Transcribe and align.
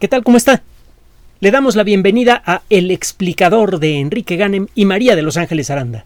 ¿Qué 0.00 0.08
tal? 0.08 0.24
¿Cómo 0.24 0.36
está? 0.36 0.64
Le 1.38 1.52
damos 1.52 1.76
la 1.76 1.84
bienvenida 1.84 2.42
a 2.44 2.62
El 2.68 2.90
explicador 2.90 3.78
de 3.78 4.00
Enrique 4.00 4.36
Ganem 4.36 4.66
y 4.74 4.86
María 4.86 5.14
de 5.14 5.22
Los 5.22 5.36
Ángeles 5.36 5.70
Aranda. 5.70 6.04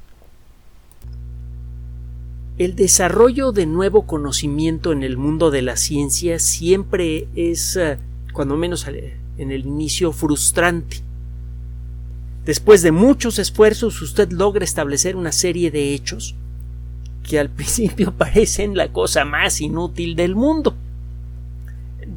El 2.59 2.77
desarrollo 2.77 3.51
de 3.51 3.65
nuevo 3.65 4.07
conocimiento 4.07 4.93
en 4.93 5.03
el 5.03 5.17
mundo 5.17 5.51
de 5.51 5.63
la 5.63 5.79
ciencia 5.79 6.39
siempre 6.39 7.29
es, 7.35 7.77
eh, 7.77 7.97
cuando 8.35 8.59
menos 8.59 8.87
en 8.87 9.53
el 9.53 9.65
inicio, 9.65 10.13
frustrante. 10.13 10.99
Después 12.45 12.83
de 12.83 12.93
muchos 12.93 13.39
esfuerzos, 13.39 14.03
usted 14.03 14.31
logra 14.33 14.65
establecer 14.65 15.17
una 15.17 15.33
serie 15.33 15.71
de 15.71 15.95
hechos 15.95 16.35
que 17.23 17.39
al 17.39 17.49
principio 17.57 18.13
parecen 18.13 18.77
la 18.77 18.93
cosa 18.93 19.25
más 19.25 19.63
inútil 19.63 20.15
del 20.15 20.35
mundo 20.35 20.77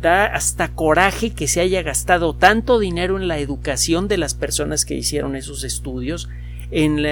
da 0.01 0.25
hasta 0.25 0.73
coraje 0.73 1.31
que 1.31 1.47
se 1.47 1.61
haya 1.61 1.81
gastado 1.83 2.35
tanto 2.35 2.79
dinero 2.79 3.17
en 3.17 3.27
la 3.27 3.39
educación 3.39 4.07
de 4.07 4.17
las 4.17 4.33
personas 4.33 4.85
que 4.85 4.95
hicieron 4.95 5.35
esos 5.35 5.63
estudios, 5.63 6.29
en 6.71 7.03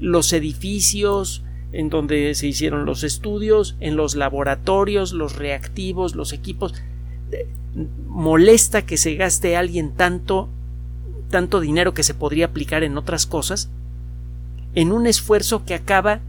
los 0.00 0.32
edificios 0.32 1.42
en 1.72 1.90
donde 1.90 2.34
se 2.34 2.46
hicieron 2.46 2.86
los 2.86 3.02
estudios, 3.02 3.76
en 3.80 3.96
los 3.96 4.14
laboratorios, 4.14 5.12
los 5.12 5.36
reactivos, 5.36 6.14
los 6.14 6.32
equipos. 6.32 6.74
Molesta 8.06 8.82
que 8.86 8.96
se 8.96 9.14
gaste 9.16 9.56
alguien 9.56 9.92
tanto 9.92 10.48
tanto 11.30 11.60
dinero 11.60 11.92
que 11.92 12.04
se 12.04 12.14
podría 12.14 12.46
aplicar 12.46 12.84
en 12.84 12.96
otras 12.96 13.26
cosas 13.26 13.68
en 14.76 14.92
un 14.92 15.06
esfuerzo 15.06 15.64
que 15.64 15.74
acaba 15.74 16.20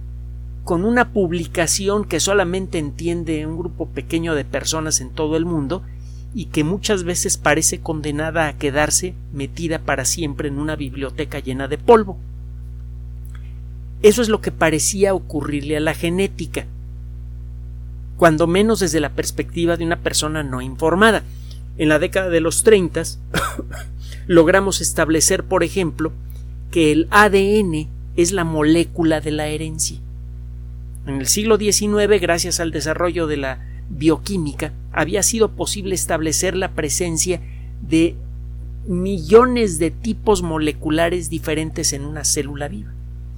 con 0.64 0.86
una 0.86 1.14
publicación 1.14 2.04
que 2.04 2.20
solamente 2.20 2.78
entiende 2.80 3.46
un 3.46 3.58
grupo 3.58 3.88
pequeño 3.88 4.36
de 4.36 4.44
personas 4.44 5.02
en 5.02 5.12
todo 5.12 5.38
el 5.38 5.46
mundo 5.46 5.84
y 6.34 6.46
que 6.46 6.64
muchas 6.64 7.04
veces 7.04 7.38
parece 7.38 7.80
condenada 7.80 8.48
a 8.48 8.58
quedarse 8.58 9.14
metida 9.34 9.80
para 9.80 10.06
siempre 10.06 10.48
en 10.48 10.60
una 10.60 10.76
biblioteca 10.76 11.40
llena 11.40 11.68
de 11.68 11.78
polvo. 11.78 12.18
Eso 14.04 14.22
es 14.22 14.30
lo 14.30 14.42
que 14.42 14.52
parecía 14.52 15.14
ocurrirle 15.14 15.78
a 15.78 15.82
la 15.82 15.94
genética, 15.94 16.66
cuando 18.18 18.48
menos 18.48 18.80
desde 18.80 19.00
la 19.00 19.10
perspectiva 19.10 19.78
de 19.78 19.86
una 19.86 20.00
persona 20.00 20.44
no 20.44 20.62
informada. 20.62 21.24
En 21.78 21.90
la 21.90 22.00
década 22.00 22.30
de 22.30 22.42
los 22.42 22.64
30 22.64 23.04
logramos 24.28 24.82
establecer, 24.82 25.44
por 25.44 25.64
ejemplo, 25.64 26.12
que 26.72 26.92
el 26.92 27.08
ADN 27.12 27.88
es 28.16 28.32
la 28.32 28.44
molécula 28.44 29.22
de 29.22 29.32
la 29.32 29.48
herencia. 29.48 30.00
En 31.06 31.16
el 31.16 31.28
siglo 31.28 31.58
XIX, 31.58 32.20
gracias 32.20 32.60
al 32.60 32.72
desarrollo 32.72 33.28
de 33.28 33.38
la 33.38 33.60
bioquímica, 33.90 34.74
había 34.92 35.24
sido 35.24 35.50
posible 35.52 35.96
establecer 35.96 36.56
la 36.56 36.72
presencia 36.72 37.42
de 37.88 38.16
millones 38.88 39.80
de 39.80 39.92
tipos 39.92 40.42
moleculares 40.42 41.30
diferentes 41.30 41.94
en 41.94 42.06
una 42.06 42.24
célula 42.24 42.68
viva, 42.68 42.92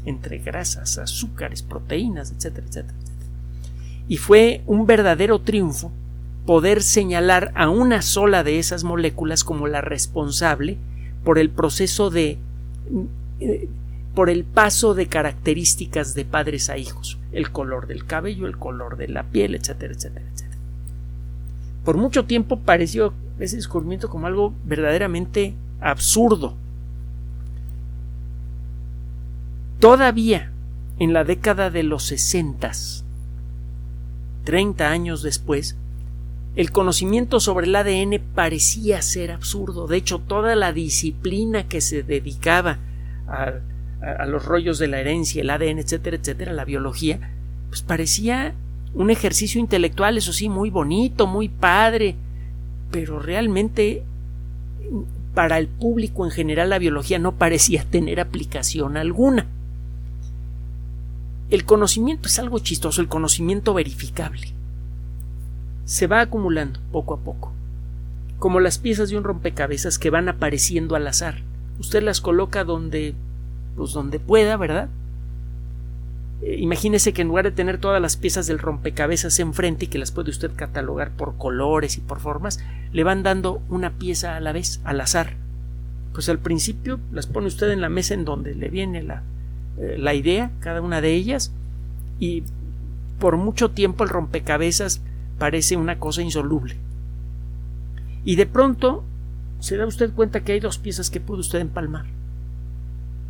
entre 0.05 0.39
grasas, 0.39 0.97
azúcares, 0.97 1.64
proteínas, 1.64 2.31
etcétera, 2.31 2.67
etcétera. 2.67 2.97
Y 4.08 4.17
fue 4.17 4.61
un 4.66 4.86
verdadero 4.86 5.39
triunfo 5.39 5.92
poder 6.45 6.81
señalar 6.81 7.52
a 7.55 7.70
una 7.70 8.02
sola 8.02 8.44
de 8.44 8.58
esas 8.59 8.83
moléculas 8.83 9.44
como 9.44 9.67
la 9.67 9.81
responsable 9.81 10.77
por 11.23 11.38
el 11.38 11.50
proceso 11.50 12.09
de 12.09 12.38
eh, 13.39 13.67
por 14.15 14.29
el 14.29 14.43
paso 14.43 14.93
de 14.93 15.07
características 15.07 16.15
de 16.15 16.25
padres 16.25 16.69
a 16.69 16.77
hijos, 16.77 17.19
el 17.31 17.52
color 17.52 17.88
del 17.88 18.05
cabello, 18.05 18.47
el 18.47 18.57
color 18.57 18.97
de 18.97 19.07
la 19.07 19.23
piel, 19.23 19.55
etcétera, 19.55 19.93
etcétera, 19.93 20.25
etcétera. 20.33 20.57
Por 21.85 21.97
mucho 21.97 22.25
tiempo 22.25 22.59
pareció 22.59 23.13
ese 23.39 23.55
descubrimiento 23.55 24.09
como 24.09 24.27
algo 24.27 24.53
verdaderamente 24.65 25.53
absurdo. 25.80 26.55
Todavía 29.80 30.52
en 30.99 31.13
la 31.13 31.23
década 31.23 31.69
de 31.69 31.83
los 31.83 32.03
sesentas, 32.03 33.05
30 34.43 34.89
años 34.89 35.23
después, 35.23 35.77
el 36.55 36.71
conocimiento 36.71 37.39
sobre 37.39 37.67
el 37.67 37.75
ADN 37.75 38.19
parecía 38.36 39.02
ser 39.02 39.31
absurdo. 39.31 39.87
De 39.87 39.95
hecho, 39.95 40.19
toda 40.19 40.55
la 40.55 40.73
disciplina 40.73 41.67
que 41.67 41.80
se 41.80 42.03
dedicaba 42.03 42.80
a 44.02 44.26
los 44.26 44.45
rollos 44.45 44.80
de 44.80 44.87
la 44.87 44.99
herencia, 44.99 45.42
el 45.42 45.49
ADN, 45.49 45.80
etcétera, 45.80 46.17
etcétera, 46.17 46.54
la 46.54 46.65
biología, 46.65 47.20
pues 47.70 47.82
parecía 47.82 48.54
un 48.93 49.10
ejercicio 49.10 49.60
intelectual, 49.60 50.17
eso 50.17 50.33
sí, 50.33 50.49
muy 50.49 50.70
bonito, 50.70 51.27
muy 51.27 51.49
padre, 51.49 52.15
pero 52.92 53.20
realmente 53.20 54.04
para 55.33 55.58
el 55.58 55.67
público 55.67 56.26
en 56.26 56.32
general 56.32 56.70
la 56.70 56.80
biología 56.80 57.20
no 57.20 57.33
parecía 57.33 57.83
tener 57.89 58.20
aplicación 58.20 58.98
alguna. 58.98 59.45
El 61.49 61.66
conocimiento 61.66 62.27
es 62.27 62.37
algo 62.39 62.60
chistoso, 62.60 63.02
el 63.02 63.08
conocimiento 63.08 63.73
verificable. 63.73 64.54
Se 65.86 66.05
va 66.05 66.21
acumulando 66.21 66.80
poco 66.92 67.16
a 67.16 67.20
poco, 67.20 67.52
como 68.37 68.60
las 68.60 68.77
piezas 68.77 69.10
de 69.10 69.17
un 69.17 69.23
rompecabezas 69.23 69.98
que 69.98 70.11
van 70.11 70.30
apareciendo 70.30 70.95
al 70.95 71.08
azar. 71.08 71.42
Usted 71.80 72.04
las 72.04 72.21
coloca 72.21 72.64
donde 72.64 73.16
pues 73.80 73.94
donde 73.94 74.20
pueda, 74.20 74.58
¿verdad? 74.58 74.90
Eh, 76.42 76.58
imagínese 76.60 77.14
que 77.14 77.22
en 77.22 77.30
lugar 77.30 77.45
de 77.45 77.54
tener 77.54 77.78
todas 77.78 78.02
las 78.02 78.17
piezas 78.17 78.45
del 78.45 78.60
rompecabezas 78.60 79.40
enfrente 79.40 79.86
y 79.86 79.88
que 79.88 79.98
las 79.98 80.12
puede 80.12 80.32
usted 80.32 80.52
catalogar 80.54 81.12
por 81.12 81.38
colores 81.38 81.95
y 81.98 82.02
por 82.02 82.20
formas, 82.20 82.60
le 82.92 83.06
van 83.06 83.23
dando 83.23 83.62
una 83.70 83.92
pieza 83.92 84.36
a 84.36 84.42
la 84.42 84.52
vez, 84.52 84.82
al 84.84 85.00
azar. 85.00 85.38
Pues 86.12 86.28
al 86.28 86.40
principio 86.40 87.00
las 87.14 87.26
pone 87.26 87.48
usted 87.48 87.72
en 87.72 87.80
la 87.80 87.88
mesa 87.88 88.16
en 88.16 88.26
donde 88.26 88.54
le 88.54 88.67
viene 88.67 89.02
la, 89.02 89.23
eh, 89.78 89.96
la 89.98 90.14
idea, 90.14 90.52
cada 90.60 90.82
una 90.82 91.00
de 91.00 91.14
ellas, 91.14 91.54
y 92.20 92.44
por 93.17 93.38
mucho 93.38 93.72
tiempo 93.72 94.04
el 94.04 94.10
rompecabezas 94.10 95.02
parece 95.38 95.78
una 95.78 96.00
cosa 96.00 96.22
insoluble. 96.22 96.76
Y 98.26 98.36
de 98.36 98.46
pronto 98.46 99.06
se 99.61 99.78
da 99.78 99.86
usted 99.86 100.11
cuenta 100.11 100.42
que 100.42 100.52
hay 100.52 100.60
dos 100.60 100.80
piezas 100.80 101.10
que 101.10 101.22
puede 101.22 101.40
usted 101.40 101.60
empalmar 101.60 102.18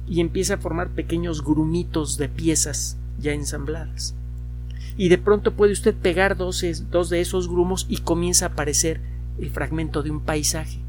y 0.09 0.21
empieza 0.21 0.55
a 0.55 0.57
formar 0.57 0.89
pequeños 0.89 1.43
grumitos 1.43 2.17
de 2.17 2.27
piezas 2.29 2.97
ya 3.19 3.33
ensambladas. 3.33 4.15
Y 4.97 5.09
de 5.09 5.19
pronto 5.19 5.53
puede 5.53 5.71
usted 5.71 5.93
pegar 5.93 6.35
dos, 6.35 6.65
dos 6.89 7.09
de 7.09 7.21
esos 7.21 7.47
grumos 7.47 7.85
y 7.87 7.97
comienza 7.97 8.45
a 8.45 8.49
aparecer 8.49 8.99
el 9.39 9.51
fragmento 9.51 10.01
de 10.01 10.11
un 10.11 10.21
paisaje. 10.21 10.79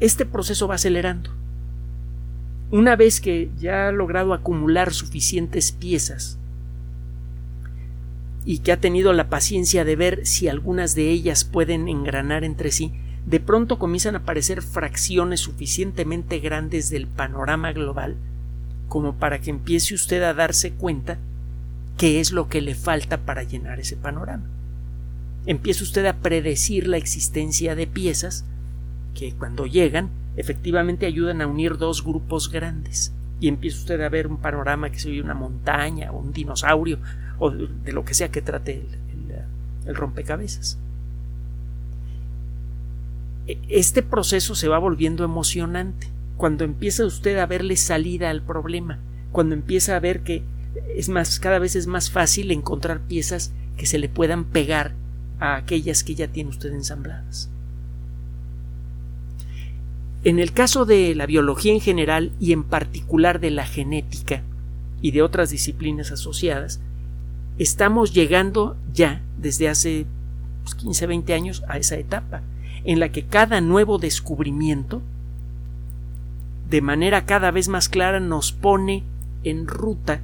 Este 0.00 0.24
proceso 0.24 0.68
va 0.68 0.76
acelerando. 0.76 1.30
Una 2.70 2.96
vez 2.96 3.20
que 3.20 3.50
ya 3.58 3.88
ha 3.88 3.92
logrado 3.92 4.34
acumular 4.34 4.92
suficientes 4.92 5.72
piezas 5.72 6.38
y 8.44 8.58
que 8.58 8.72
ha 8.72 8.80
tenido 8.80 9.12
la 9.12 9.28
paciencia 9.28 9.84
de 9.84 9.96
ver 9.96 10.26
si 10.26 10.48
algunas 10.48 10.94
de 10.94 11.10
ellas 11.10 11.44
pueden 11.44 11.88
engranar 11.88 12.44
entre 12.44 12.70
sí, 12.70 12.92
de 13.26 13.40
pronto 13.40 13.78
comienzan 13.78 14.14
a 14.14 14.18
aparecer 14.18 14.62
fracciones 14.62 15.40
suficientemente 15.40 16.40
grandes 16.40 16.90
del 16.90 17.06
panorama 17.06 17.72
global 17.72 18.16
como 18.88 19.14
para 19.14 19.40
que 19.40 19.50
empiece 19.50 19.94
usted 19.94 20.22
a 20.22 20.34
darse 20.34 20.72
cuenta 20.72 21.18
qué 21.96 22.20
es 22.20 22.32
lo 22.32 22.48
que 22.48 22.60
le 22.60 22.74
falta 22.74 23.18
para 23.18 23.42
llenar 23.42 23.80
ese 23.80 23.96
panorama. 23.96 24.44
Empieza 25.46 25.84
usted 25.84 26.04
a 26.06 26.16
predecir 26.16 26.86
la 26.86 26.96
existencia 26.96 27.74
de 27.74 27.86
piezas 27.86 28.44
que 29.14 29.32
cuando 29.32 29.66
llegan 29.66 30.10
efectivamente 30.36 31.06
ayudan 31.06 31.40
a 31.40 31.46
unir 31.46 31.78
dos 31.78 32.04
grupos 32.04 32.50
grandes 32.50 33.12
y 33.40 33.48
empieza 33.48 33.78
usted 33.78 34.00
a 34.00 34.08
ver 34.08 34.26
un 34.26 34.38
panorama 34.38 34.90
que 34.90 34.98
se 34.98 35.08
oye 35.08 35.22
una 35.22 35.34
montaña 35.34 36.12
o 36.12 36.18
un 36.18 36.32
dinosaurio 36.32 36.98
o 37.38 37.50
de 37.50 37.92
lo 37.92 38.04
que 38.04 38.14
sea 38.14 38.30
que 38.30 38.42
trate 38.42 38.84
el 39.86 39.94
rompecabezas 39.94 40.78
este 43.68 44.02
proceso 44.02 44.54
se 44.54 44.68
va 44.68 44.78
volviendo 44.78 45.24
emocionante 45.24 46.08
cuando 46.36 46.64
empieza 46.64 47.04
usted 47.04 47.38
a 47.38 47.46
verle 47.46 47.76
salida 47.76 48.30
al 48.30 48.42
problema, 48.42 48.98
cuando 49.32 49.54
empieza 49.54 49.96
a 49.96 50.00
ver 50.00 50.22
que 50.22 50.42
es 50.96 51.08
más 51.08 51.38
cada 51.38 51.58
vez 51.58 51.76
es 51.76 51.86
más 51.86 52.10
fácil 52.10 52.50
encontrar 52.50 53.00
piezas 53.00 53.52
que 53.76 53.86
se 53.86 53.98
le 53.98 54.08
puedan 54.08 54.44
pegar 54.44 54.94
a 55.40 55.56
aquellas 55.56 56.04
que 56.04 56.14
ya 56.14 56.28
tiene 56.28 56.50
usted 56.50 56.72
ensambladas. 56.72 57.50
En 60.24 60.38
el 60.38 60.52
caso 60.52 60.86
de 60.86 61.14
la 61.14 61.26
biología 61.26 61.72
en 61.72 61.80
general 61.80 62.32
y 62.40 62.52
en 62.52 62.64
particular 62.64 63.40
de 63.40 63.50
la 63.50 63.66
genética 63.66 64.42
y 65.02 65.10
de 65.10 65.20
otras 65.20 65.50
disciplinas 65.50 66.10
asociadas, 66.12 66.80
estamos 67.58 68.14
llegando 68.14 68.76
ya 68.92 69.20
desde 69.38 69.68
hace 69.68 70.06
15, 70.78 71.06
20 71.06 71.34
años 71.34 71.62
a 71.68 71.76
esa 71.76 71.96
etapa 71.96 72.42
en 72.84 73.00
la 73.00 73.10
que 73.10 73.24
cada 73.24 73.60
nuevo 73.60 73.98
descubrimiento 73.98 75.02
de 76.68 76.80
manera 76.80 77.24
cada 77.24 77.50
vez 77.50 77.68
más 77.68 77.88
clara 77.88 78.20
nos 78.20 78.52
pone 78.52 79.04
en 79.42 79.66
ruta, 79.66 80.20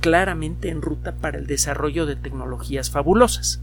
claramente 0.00 0.70
en 0.70 0.82
ruta 0.82 1.12
para 1.12 1.38
el 1.38 1.46
desarrollo 1.46 2.06
de 2.06 2.16
tecnologías 2.16 2.90
fabulosas. 2.90 3.60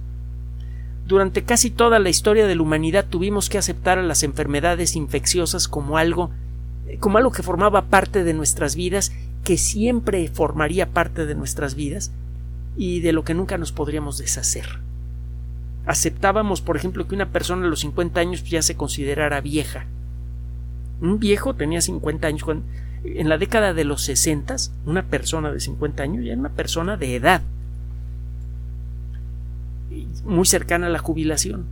Durante 1.07 1.43
casi 1.43 1.69
toda 1.69 1.99
la 1.99 2.09
historia 2.09 2.47
de 2.47 2.55
la 2.55 2.61
humanidad 2.61 3.05
tuvimos 3.09 3.49
que 3.49 3.57
aceptar 3.57 3.97
a 3.97 4.03
las 4.03 4.23
enfermedades 4.23 4.95
infecciosas 4.95 5.67
como 5.67 5.97
algo 5.97 6.31
como 6.99 7.17
algo 7.17 7.31
que 7.31 7.43
formaba 7.43 7.85
parte 7.85 8.23
de 8.23 8.33
nuestras 8.33 8.75
vidas, 8.75 9.11
que 9.43 9.57
siempre 9.57 10.27
formaría 10.29 10.87
parte 10.89 11.25
de 11.25 11.35
nuestras 11.35 11.75
vidas 11.75 12.11
y 12.77 13.01
de 13.01 13.11
lo 13.11 13.23
que 13.23 13.33
nunca 13.33 13.57
nos 13.57 13.73
podríamos 13.73 14.17
deshacer. 14.17 14.86
Aceptábamos, 15.87 16.61
por 16.61 16.75
ejemplo, 16.75 17.07
que 17.07 17.15
una 17.15 17.29
persona 17.31 17.65
a 17.65 17.69
los 17.69 17.79
50 17.79 18.19
años 18.19 18.43
ya 18.43 18.61
se 18.61 18.75
considerara 18.75 19.39
vieja. 19.39 19.85
Un 20.99 21.17
viejo 21.17 21.55
tenía 21.55 21.79
50 21.79 22.27
años. 22.27 22.43
En 23.05 23.29
la 23.29 23.37
década 23.37 23.73
de 23.73 23.85
los 23.85 24.01
60, 24.03 24.57
una 24.85 25.03
persona 25.03 25.49
de 25.51 25.61
50 25.61 26.03
años 26.03 26.25
ya 26.25 26.33
era 26.33 26.41
una 26.41 26.49
persona 26.49 26.97
de 26.97 27.15
edad, 27.15 27.41
muy 30.25 30.45
cercana 30.45 30.87
a 30.87 30.89
la 30.89 30.99
jubilación. 30.99 31.65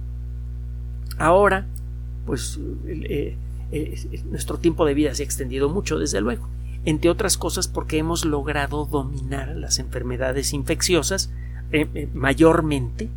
Ahora, 1.18 1.66
pues 2.26 2.58
eh, 2.88 3.36
eh, 3.74 4.22
nuestro 4.30 4.60
tiempo 4.60 4.86
de 4.86 4.94
vida 4.94 5.14
se 5.14 5.24
ha 5.24 5.26
extendido 5.26 5.68
mucho, 5.68 6.00
desde 6.00 6.22
luego, 6.22 6.48
entre 6.86 7.10
otras 7.10 7.38
cosas 7.38 7.68
porque 7.68 7.98
hemos 7.98 8.24
logrado 8.24 8.86
dominar 8.86 9.56
las 9.56 9.80
enfermedades 9.80 10.54
infecciosas 10.54 11.32
eh, 11.74 12.08
mayormente, 12.14 13.10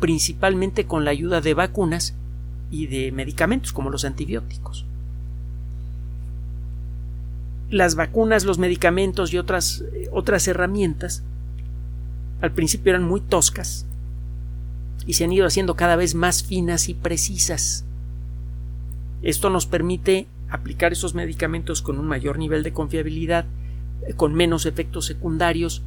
principalmente 0.00 0.86
con 0.86 1.04
la 1.04 1.10
ayuda 1.10 1.40
de 1.40 1.54
vacunas 1.54 2.14
y 2.70 2.86
de 2.86 3.12
medicamentos 3.12 3.72
como 3.72 3.90
los 3.90 4.04
antibióticos. 4.04 4.84
Las 7.70 7.94
vacunas, 7.94 8.44
los 8.44 8.58
medicamentos 8.58 9.32
y 9.32 9.38
otras, 9.38 9.84
otras 10.12 10.46
herramientas 10.48 11.22
al 12.40 12.52
principio 12.52 12.90
eran 12.90 13.04
muy 13.04 13.20
toscas 13.20 13.86
y 15.06 15.14
se 15.14 15.24
han 15.24 15.32
ido 15.32 15.46
haciendo 15.46 15.74
cada 15.74 15.96
vez 15.96 16.14
más 16.14 16.42
finas 16.42 16.88
y 16.88 16.94
precisas 16.94 17.84
esto 19.24 19.48
nos 19.48 19.66
permite 19.66 20.26
aplicar 20.50 20.92
esos 20.92 21.14
medicamentos 21.14 21.80
con 21.80 21.98
un 21.98 22.06
mayor 22.06 22.38
nivel 22.38 22.62
de 22.62 22.74
confiabilidad, 22.74 23.46
eh, 24.06 24.12
con 24.12 24.34
menos 24.34 24.66
efectos 24.66 25.06
secundarios, 25.06 25.82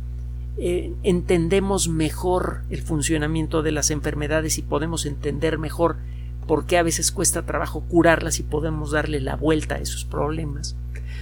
eh, 0.60 0.94
entendemos 1.04 1.88
mejor 1.88 2.64
el 2.70 2.82
funcionamiento 2.82 3.62
de 3.62 3.72
las 3.72 3.92
enfermedades 3.92 4.58
y 4.58 4.64
podemos 4.64 5.06
entender 5.06 5.60
mejor 5.60 5.98
por 6.48 6.66
qué 6.66 6.78
a 6.78 6.84
veces 6.84 7.12
cuesta 7.12 7.46
trabajo 7.46 7.82
curarlas 7.82 8.40
y 8.40 8.44
podemos 8.44 8.92
darle 8.92 9.20
la 9.20 9.36
vuelta 9.36 9.76
a 9.76 9.80
esos 9.80 10.06
problemas. 10.06 10.76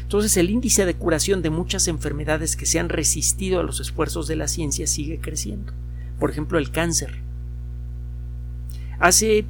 Entonces 0.04 0.38
el 0.38 0.50
índice 0.50 0.86
de 0.86 0.94
curación 0.94 1.42
de 1.42 1.50
muchas 1.50 1.88
enfermedades 1.88 2.56
que 2.56 2.66
se 2.66 2.80
han 2.80 2.90
resistido 2.90 3.60
a 3.60 3.64
los 3.64 3.80
esfuerzos 3.80 4.28
de 4.28 4.38
la 4.38 4.48
ciencia 4.48 4.88
sigue 4.88 5.20
creciendo. 5.20 5.74
Por 6.20 6.30
ejemplo, 6.30 6.58
el 6.58 6.72
cáncer. 6.72 7.20
Hace 9.00 9.46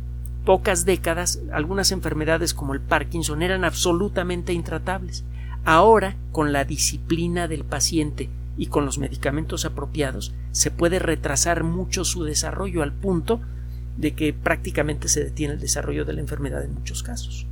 pocas 0.46 0.86
décadas 0.86 1.42
algunas 1.52 1.92
enfermedades 1.92 2.54
como 2.54 2.74
el 2.74 2.82
Parkinson 2.82 3.44
eran 3.44 3.66
absolutamente 3.66 4.54
intratables. 4.54 5.26
Ahora, 5.64 6.16
con 6.32 6.54
la 6.54 6.64
disciplina 6.64 7.48
del 7.48 7.66
paciente 7.66 8.30
y 8.58 8.68
con 8.68 8.86
los 8.86 8.98
medicamentos 8.98 9.66
apropiados, 9.66 10.34
se 10.52 10.72
puede 10.72 11.00
retrasar 11.00 11.64
mucho 11.64 12.06
su 12.06 12.24
desarrollo 12.24 12.84
al 12.84 12.94
punto 12.94 13.42
de 13.98 14.14
que 14.14 14.34
prácticamente 14.34 15.08
se 15.08 15.24
detiene 15.24 15.56
el 15.56 15.60
desarrollo 15.60 16.06
de 16.06 16.14
la 16.14 16.22
enfermedad 16.22 16.64
en 16.64 16.74
muchos 16.74 17.04
casos. 17.04 17.48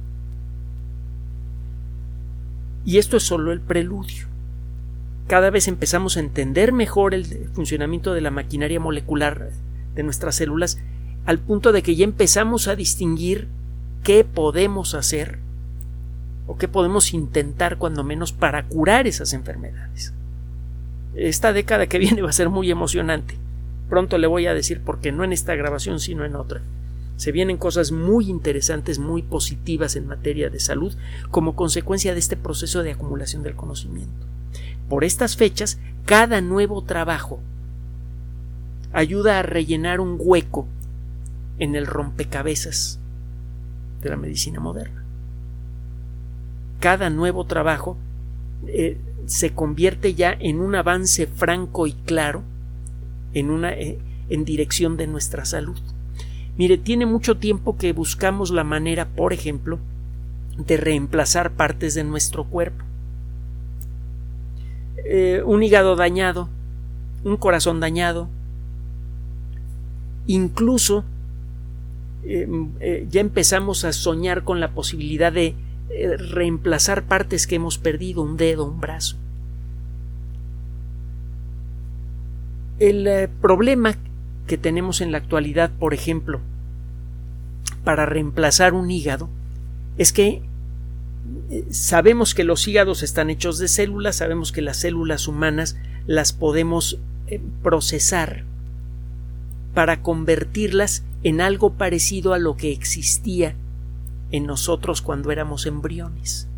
Y 2.85 2.97
esto 2.97 3.17
es 3.17 3.23
solo 3.23 3.51
el 3.51 3.61
preludio. 3.61 4.27
Cada 5.27 5.49
vez 5.49 5.67
empezamos 5.67 6.17
a 6.17 6.19
entender 6.19 6.73
mejor 6.73 7.13
el 7.13 7.25
funcionamiento 7.53 8.13
de 8.13 8.21
la 8.21 8.31
maquinaria 8.31 8.79
molecular 8.79 9.51
de 9.95 10.03
nuestras 10.03 10.35
células 10.35 10.79
al 11.25 11.39
punto 11.39 11.71
de 11.71 11.81
que 11.81 11.95
ya 11.95 12.03
empezamos 12.03 12.67
a 12.67 12.75
distinguir 12.75 13.47
qué 14.03 14.25
podemos 14.25 14.95
hacer 14.95 15.39
o 16.45 16.57
qué 16.57 16.67
podemos 16.67 17.13
intentar 17.13 17.77
cuando 17.77 18.03
menos 18.03 18.33
para 18.33 18.67
curar 18.67 19.07
esas 19.07 19.31
enfermedades. 19.31 20.13
Esta 21.15 21.53
década 21.53 21.87
que 21.87 21.99
viene 21.99 22.21
va 22.21 22.29
a 22.29 22.33
ser 22.33 22.49
muy 22.49 22.71
emocionante. 22.71 23.37
Pronto 23.89 24.17
le 24.17 24.27
voy 24.27 24.47
a 24.47 24.53
decir 24.53 24.81
porque 24.83 25.11
no 25.11 25.23
en 25.23 25.33
esta 25.33 25.55
grabación 25.55 25.99
sino 25.99 26.25
en 26.25 26.35
otra. 26.35 26.61
Se 27.15 27.31
vienen 27.31 27.57
cosas 27.57 27.91
muy 27.91 28.29
interesantes, 28.29 28.97
muy 28.97 29.21
positivas 29.21 29.95
en 29.95 30.07
materia 30.07 30.49
de 30.49 30.59
salud 30.59 30.95
como 31.29 31.55
consecuencia 31.55 32.13
de 32.13 32.19
este 32.19 32.35
proceso 32.35 32.81
de 32.81 32.91
acumulación 32.91 33.43
del 33.43 33.55
conocimiento. 33.55 34.25
Por 34.89 35.03
estas 35.03 35.37
fechas, 35.37 35.79
cada 36.05 36.41
nuevo 36.41 36.83
trabajo 36.83 37.39
ayuda 38.91 39.39
a 39.39 39.43
rellenar 39.43 39.99
un 39.99 40.17
hueco 40.19 40.67
en 41.59 41.75
el 41.75 41.85
rompecabezas 41.85 42.99
de 44.01 44.09
la 44.09 44.17
medicina 44.17 44.59
moderna. 44.59 45.03
Cada 46.79 47.09
nuevo 47.09 47.45
trabajo 47.45 47.97
eh, 48.67 48.97
se 49.25 49.53
convierte 49.53 50.13
ya 50.13 50.35
en 50.37 50.59
un 50.59 50.75
avance 50.75 51.27
franco 51.27 51.87
y 51.87 51.93
claro 51.93 52.43
en 53.33 53.49
una 53.49 53.73
eh, 53.73 53.99
en 54.29 54.45
dirección 54.45 54.97
de 54.97 55.07
nuestra 55.07 55.45
salud. 55.45 55.77
Mire, 56.57 56.77
tiene 56.77 57.05
mucho 57.05 57.37
tiempo 57.37 57.77
que 57.77 57.93
buscamos 57.93 58.51
la 58.51 58.63
manera, 58.63 59.07
por 59.07 59.33
ejemplo, 59.33 59.79
de 60.57 60.77
reemplazar 60.77 61.51
partes 61.51 61.95
de 61.95 62.03
nuestro 62.03 62.45
cuerpo. 62.45 62.83
Eh, 65.05 65.41
un 65.45 65.63
hígado 65.63 65.95
dañado, 65.95 66.47
un 67.23 67.37
corazón 67.37 67.79
dañado, 67.79 68.29
incluso 70.27 71.03
eh, 72.23 73.07
ya 73.09 73.19
empezamos 73.19 73.83
a 73.83 73.91
soñar 73.91 74.43
con 74.43 74.59
la 74.59 74.71
posibilidad 74.71 75.33
de 75.33 75.55
eh, 75.89 76.17
reemplazar 76.17 77.03
partes 77.03 77.47
que 77.47 77.55
hemos 77.55 77.77
perdido, 77.77 78.21
un 78.21 78.37
dedo, 78.37 78.65
un 78.65 78.79
brazo. 78.79 79.17
El 82.79 83.29
problema 83.41 83.95
que 84.47 84.57
tenemos 84.57 85.01
en 85.01 85.11
la 85.11 85.19
actualidad, 85.19 85.71
por 85.71 85.93
ejemplo, 85.93 86.41
para 87.83 88.05
reemplazar 88.05 88.73
un 88.73 88.89
hígado, 88.91 89.29
es 89.97 90.11
que 90.11 90.41
sabemos 91.69 92.33
que 92.33 92.43
los 92.43 92.67
hígados 92.67 93.03
están 93.03 93.29
hechos 93.29 93.57
de 93.57 93.67
células, 93.67 94.17
sabemos 94.17 94.51
que 94.51 94.61
las 94.61 94.77
células 94.77 95.27
humanas 95.27 95.77
las 96.07 96.33
podemos 96.33 96.99
procesar 97.61 98.43
para 99.73 100.01
convertirlas 100.01 101.03
en 101.23 101.41
algo 101.41 101.73
parecido 101.73 102.33
a 102.33 102.39
lo 102.39 102.57
que 102.57 102.71
existía 102.71 103.55
en 104.33 104.45
nosotros 104.45 105.01
cuando 105.01 105.31
éramos 105.31 105.65
embriones. 105.65 106.49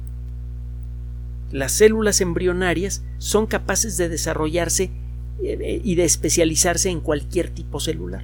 Las 1.51 1.73
células 1.73 2.21
embrionarias 2.21 3.03
son 3.19 3.45
capaces 3.45 3.97
de 3.97 4.09
desarrollarse 4.09 4.89
eh, 5.43 5.81
y 5.83 5.93
de 5.93 6.05
especializarse 6.05 6.89
en 6.89 7.01
cualquier 7.01 7.51
tipo 7.51 7.79
celular. 7.79 8.23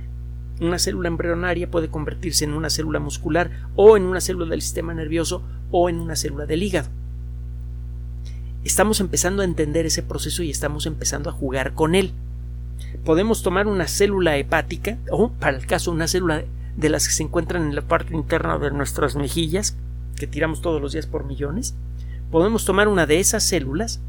Una 0.59 0.79
célula 0.79 1.07
embrionaria 1.07 1.69
puede 1.69 1.89
convertirse 1.89 2.45
en 2.45 2.53
una 2.53 2.71
célula 2.71 2.99
muscular 2.99 3.51
o 3.75 3.95
en 3.95 4.03
una 4.03 4.21
célula 4.21 4.47
del 4.47 4.63
sistema 4.63 4.95
nervioso 4.95 5.43
o 5.69 5.87
en 5.87 5.97
una 5.97 6.15
célula 6.15 6.47
del 6.47 6.63
hígado. 6.63 6.89
Estamos 8.63 8.99
empezando 8.99 9.43
a 9.43 9.45
entender 9.45 9.85
ese 9.85 10.01
proceso 10.01 10.41
y 10.41 10.49
estamos 10.49 10.87
empezando 10.87 11.29
a 11.29 11.33
jugar 11.33 11.75
con 11.75 11.93
él 11.93 12.13
podemos 13.03 13.43
tomar 13.43 13.67
una 13.67 13.87
célula 13.87 14.37
hepática, 14.37 14.97
o 15.09 15.29
para 15.31 15.57
el 15.57 15.65
caso 15.65 15.91
una 15.91 16.07
célula 16.07 16.43
de 16.75 16.89
las 16.89 17.07
que 17.07 17.13
se 17.13 17.23
encuentran 17.23 17.63
en 17.63 17.75
la 17.75 17.81
parte 17.81 18.15
interna 18.15 18.57
de 18.57 18.71
nuestras 18.71 19.15
mejillas, 19.15 19.75
que 20.15 20.27
tiramos 20.27 20.61
todos 20.61 20.81
los 20.81 20.93
días 20.93 21.07
por 21.07 21.25
millones, 21.25 21.75
podemos 22.31 22.65
tomar 22.65 22.87
una 22.87 23.05
de 23.05 23.19
esas 23.19 23.43
células, 23.43 23.99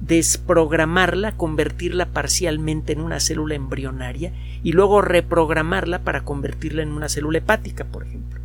desprogramarla, 0.00 1.32
convertirla 1.36 2.06
parcialmente 2.06 2.92
en 2.92 3.00
una 3.00 3.20
célula 3.20 3.54
embrionaria 3.54 4.32
y 4.62 4.72
luego 4.72 5.00
reprogramarla 5.00 6.00
para 6.00 6.24
convertirla 6.24 6.82
en 6.82 6.92
una 6.92 7.08
célula 7.08 7.38
hepática, 7.38 7.84
por 7.84 8.04
ejemplo. 8.04 8.40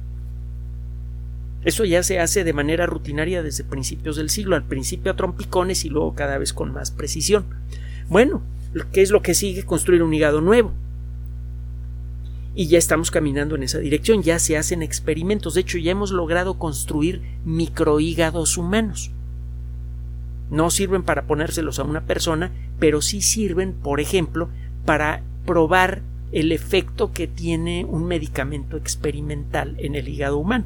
Eso 1.65 1.83
ya 1.83 2.03
se 2.03 2.19
hace 2.19 2.43
de 2.43 2.53
manera 2.53 2.85
rutinaria 2.85 3.43
desde 3.43 3.65
principios 3.65 4.15
del 4.15 4.29
siglo, 4.29 4.55
al 4.55 4.63
principio 4.63 5.11
a 5.11 5.15
trompicones 5.15 5.83
y 5.83 5.89
luego 5.89 6.15
cada 6.15 6.37
vez 6.37 6.53
con 6.53 6.71
más 6.71 6.91
precisión. 6.91 7.45
Bueno, 8.07 8.41
¿Qué 8.91 9.01
es 9.01 9.11
lo 9.11 9.21
que 9.21 9.33
sigue? 9.33 9.63
Construir 9.63 10.03
un 10.03 10.13
hígado 10.13 10.41
nuevo. 10.41 10.71
Y 12.59 12.67
ya 12.67 12.77
estamos 12.77 13.09
caminando 13.09 13.55
en 13.55 13.63
esa 13.63 13.79
dirección, 13.79 14.21
ya 14.21 14.37
se 14.37 14.57
hacen 14.57 14.83
experimentos, 14.83 15.53
de 15.53 15.61
hecho 15.61 15.77
ya 15.77 15.91
hemos 15.91 16.11
logrado 16.11 16.55
construir 16.55 17.21
microhígados 17.45 18.57
humanos. 18.57 19.11
No 20.51 20.69
sirven 20.69 21.03
para 21.03 21.21
ponérselos 21.21 21.79
a 21.79 21.85
una 21.85 22.01
persona, 22.01 22.51
pero 22.77 23.01
sí 23.01 23.21
sirven, 23.21 23.71
por 23.71 24.01
ejemplo, 24.01 24.49
para 24.83 25.21
probar 25.45 26.01
el 26.33 26.51
efecto 26.51 27.13
que 27.13 27.27
tiene 27.27 27.85
un 27.85 28.03
medicamento 28.03 28.75
experimental 28.75 29.77
en 29.77 29.95
el 29.95 30.09
hígado 30.09 30.37
humano. 30.37 30.65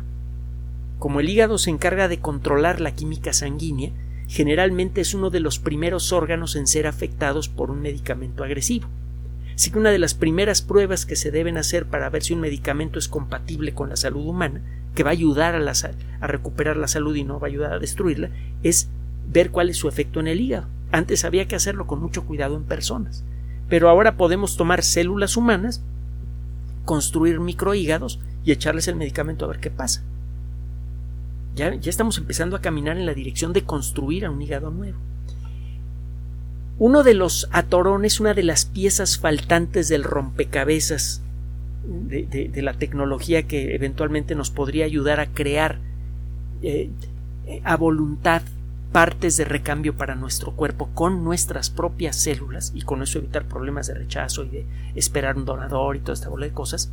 Como 0.97 1.19
el 1.19 1.29
hígado 1.29 1.59
se 1.59 1.69
encarga 1.69 2.07
de 2.07 2.17
controlar 2.17 2.81
la 2.81 2.95
química 2.95 3.33
sanguínea, 3.33 3.91
generalmente 4.27 5.01
es 5.01 5.13
uno 5.13 5.29
de 5.29 5.41
los 5.41 5.59
primeros 5.59 6.11
órganos 6.11 6.55
en 6.55 6.65
ser 6.65 6.87
afectados 6.87 7.49
por 7.49 7.69
un 7.69 7.83
medicamento 7.83 8.43
agresivo. 8.43 8.87
Así 9.55 9.71
que 9.71 9.79
una 9.79 9.91
de 9.91 9.99
las 9.99 10.13
primeras 10.13 10.61
pruebas 10.61 11.05
que 11.05 11.15
se 11.15 11.31
deben 11.31 11.57
hacer 11.57 11.85
para 11.85 12.09
ver 12.09 12.23
si 12.23 12.33
un 12.33 12.41
medicamento 12.41 12.99
es 12.99 13.07
compatible 13.07 13.73
con 13.73 13.89
la 13.89 13.95
salud 13.95 14.25
humana, 14.25 14.61
que 14.95 15.03
va 15.03 15.09
a 15.09 15.13
ayudar 15.13 15.55
a, 15.55 15.59
la, 15.59 15.73
a 16.19 16.27
recuperar 16.27 16.77
la 16.77 16.87
salud 16.87 17.15
y 17.15 17.23
no 17.23 17.39
va 17.39 17.47
a 17.47 17.49
ayudar 17.49 17.73
a 17.73 17.79
destruirla, 17.79 18.29
es 18.63 18.89
ver 19.31 19.51
cuál 19.51 19.69
es 19.69 19.77
su 19.77 19.87
efecto 19.87 20.19
en 20.19 20.27
el 20.27 20.41
hígado. 20.41 20.67
Antes 20.91 21.25
había 21.25 21.47
que 21.47 21.55
hacerlo 21.55 21.87
con 21.87 21.99
mucho 21.99 22.25
cuidado 22.25 22.55
en 22.55 22.63
personas, 22.63 23.23
pero 23.69 23.89
ahora 23.89 24.17
podemos 24.17 24.57
tomar 24.57 24.83
células 24.83 25.37
humanas, 25.37 25.83
construir 26.85 27.39
microhígados 27.39 28.19
y 28.43 28.51
echarles 28.51 28.87
el 28.87 28.95
medicamento 28.95 29.45
a 29.45 29.49
ver 29.49 29.59
qué 29.59 29.71
pasa. 29.71 30.03
Ya, 31.55 31.73
ya 31.75 31.89
estamos 31.89 32.17
empezando 32.17 32.55
a 32.55 32.61
caminar 32.61 32.97
en 32.97 33.05
la 33.05 33.13
dirección 33.13 33.53
de 33.53 33.63
construir 33.63 34.25
a 34.25 34.31
un 34.31 34.41
hígado 34.41 34.71
nuevo. 34.71 34.97
Uno 36.79 37.03
de 37.03 37.13
los 37.13 37.47
atorones, 37.51 38.19
una 38.19 38.33
de 38.33 38.43
las 38.43 38.65
piezas 38.65 39.17
faltantes 39.17 39.87
del 39.89 40.03
rompecabezas 40.03 41.21
de, 41.85 42.61
la 42.61 42.73
tecnología 42.73 43.43
que 43.43 43.75
eventualmente 43.75 44.35
nos 44.35 44.49
podría 44.49 44.85
ayudar 44.85 45.19
a 45.19 45.27
crear 45.27 45.79
eh, 46.61 46.89
a 47.63 47.75
voluntad 47.75 48.41
partes 48.93 49.37
de 49.37 49.45
recambio 49.45 49.95
para 49.97 50.15
nuestro 50.15 50.51
cuerpo 50.51 50.89
con 50.93 51.23
nuestras 51.23 51.69
propias 51.69 52.15
células 52.15 52.71
y 52.75 52.83
con 52.83 53.01
eso 53.01 53.17
evitar 53.17 53.45
problemas 53.45 53.87
de 53.87 53.95
rechazo 53.95 54.43
y 54.45 54.49
de 54.49 54.65
esperar 54.95 55.35
un 55.35 55.45
donador 55.45 55.95
y 55.95 55.99
toda 55.99 56.13
esta 56.13 56.29
bola 56.29 56.45
de 56.45 56.53
cosas, 56.53 56.91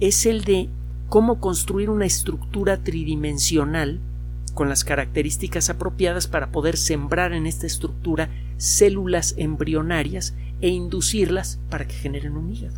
es 0.00 0.26
el 0.26 0.44
de 0.44 0.68
cómo 1.08 1.38
construir 1.38 1.88
una 1.88 2.04
estructura 2.04 2.78
tridimensional 2.78 4.00
con 4.54 4.68
las 4.68 4.84
características 4.84 5.70
apropiadas 5.70 6.26
para 6.26 6.50
poder 6.50 6.76
sembrar 6.76 7.32
en 7.32 7.46
esta 7.46 7.66
estructura 7.66 8.28
células 8.60 9.34
embrionarias 9.38 10.34
e 10.60 10.68
inducirlas 10.68 11.58
para 11.70 11.86
que 11.86 11.94
generen 11.94 12.36
un 12.36 12.52
hígado. 12.52 12.76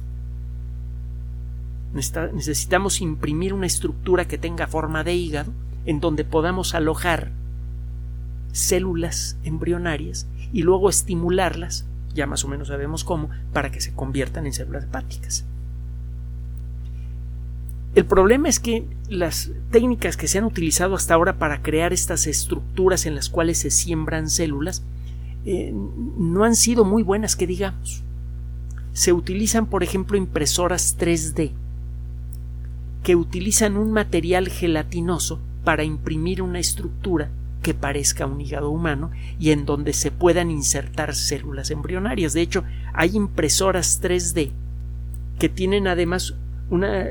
Necesitamos 1.92 3.00
imprimir 3.00 3.52
una 3.52 3.66
estructura 3.66 4.26
que 4.28 4.38
tenga 4.38 4.68
forma 4.68 5.02
de 5.02 5.14
hígado 5.14 5.52
en 5.84 5.98
donde 5.98 6.24
podamos 6.24 6.76
alojar 6.76 7.32
células 8.52 9.36
embrionarias 9.42 10.28
y 10.52 10.62
luego 10.62 10.88
estimularlas, 10.88 11.84
ya 12.14 12.26
más 12.26 12.44
o 12.44 12.48
menos 12.48 12.68
sabemos 12.68 13.02
cómo, 13.02 13.28
para 13.52 13.72
que 13.72 13.80
se 13.80 13.92
conviertan 13.92 14.46
en 14.46 14.52
células 14.52 14.84
hepáticas. 14.84 15.44
El 17.96 18.04
problema 18.06 18.48
es 18.48 18.60
que 18.60 18.86
las 19.08 19.50
técnicas 19.72 20.16
que 20.16 20.28
se 20.28 20.38
han 20.38 20.44
utilizado 20.44 20.94
hasta 20.94 21.14
ahora 21.14 21.38
para 21.38 21.60
crear 21.60 21.92
estas 21.92 22.28
estructuras 22.28 23.04
en 23.04 23.16
las 23.16 23.28
cuales 23.28 23.58
se 23.58 23.70
siembran 23.70 24.30
células 24.30 24.84
eh, 25.44 25.72
no 25.72 26.44
han 26.44 26.56
sido 26.56 26.84
muy 26.84 27.02
buenas 27.02 27.36
que 27.36 27.46
digamos. 27.46 28.02
Se 28.92 29.12
utilizan, 29.12 29.66
por 29.66 29.82
ejemplo, 29.82 30.16
impresoras 30.16 30.96
3D 30.98 31.52
que 33.02 33.16
utilizan 33.16 33.76
un 33.76 33.92
material 33.92 34.48
gelatinoso 34.48 35.40
para 35.64 35.84
imprimir 35.84 36.42
una 36.42 36.60
estructura 36.60 37.30
que 37.62 37.74
parezca 37.74 38.26
un 38.26 38.40
hígado 38.40 38.70
humano 38.70 39.10
y 39.38 39.50
en 39.50 39.64
donde 39.64 39.92
se 39.92 40.10
puedan 40.10 40.50
insertar 40.50 41.14
células 41.14 41.70
embrionarias. 41.70 42.32
De 42.32 42.42
hecho, 42.42 42.64
hay 42.92 43.16
impresoras 43.16 44.00
3D 44.02 44.50
que 45.38 45.48
tienen 45.48 45.86
además 45.86 46.34
una 46.70 47.06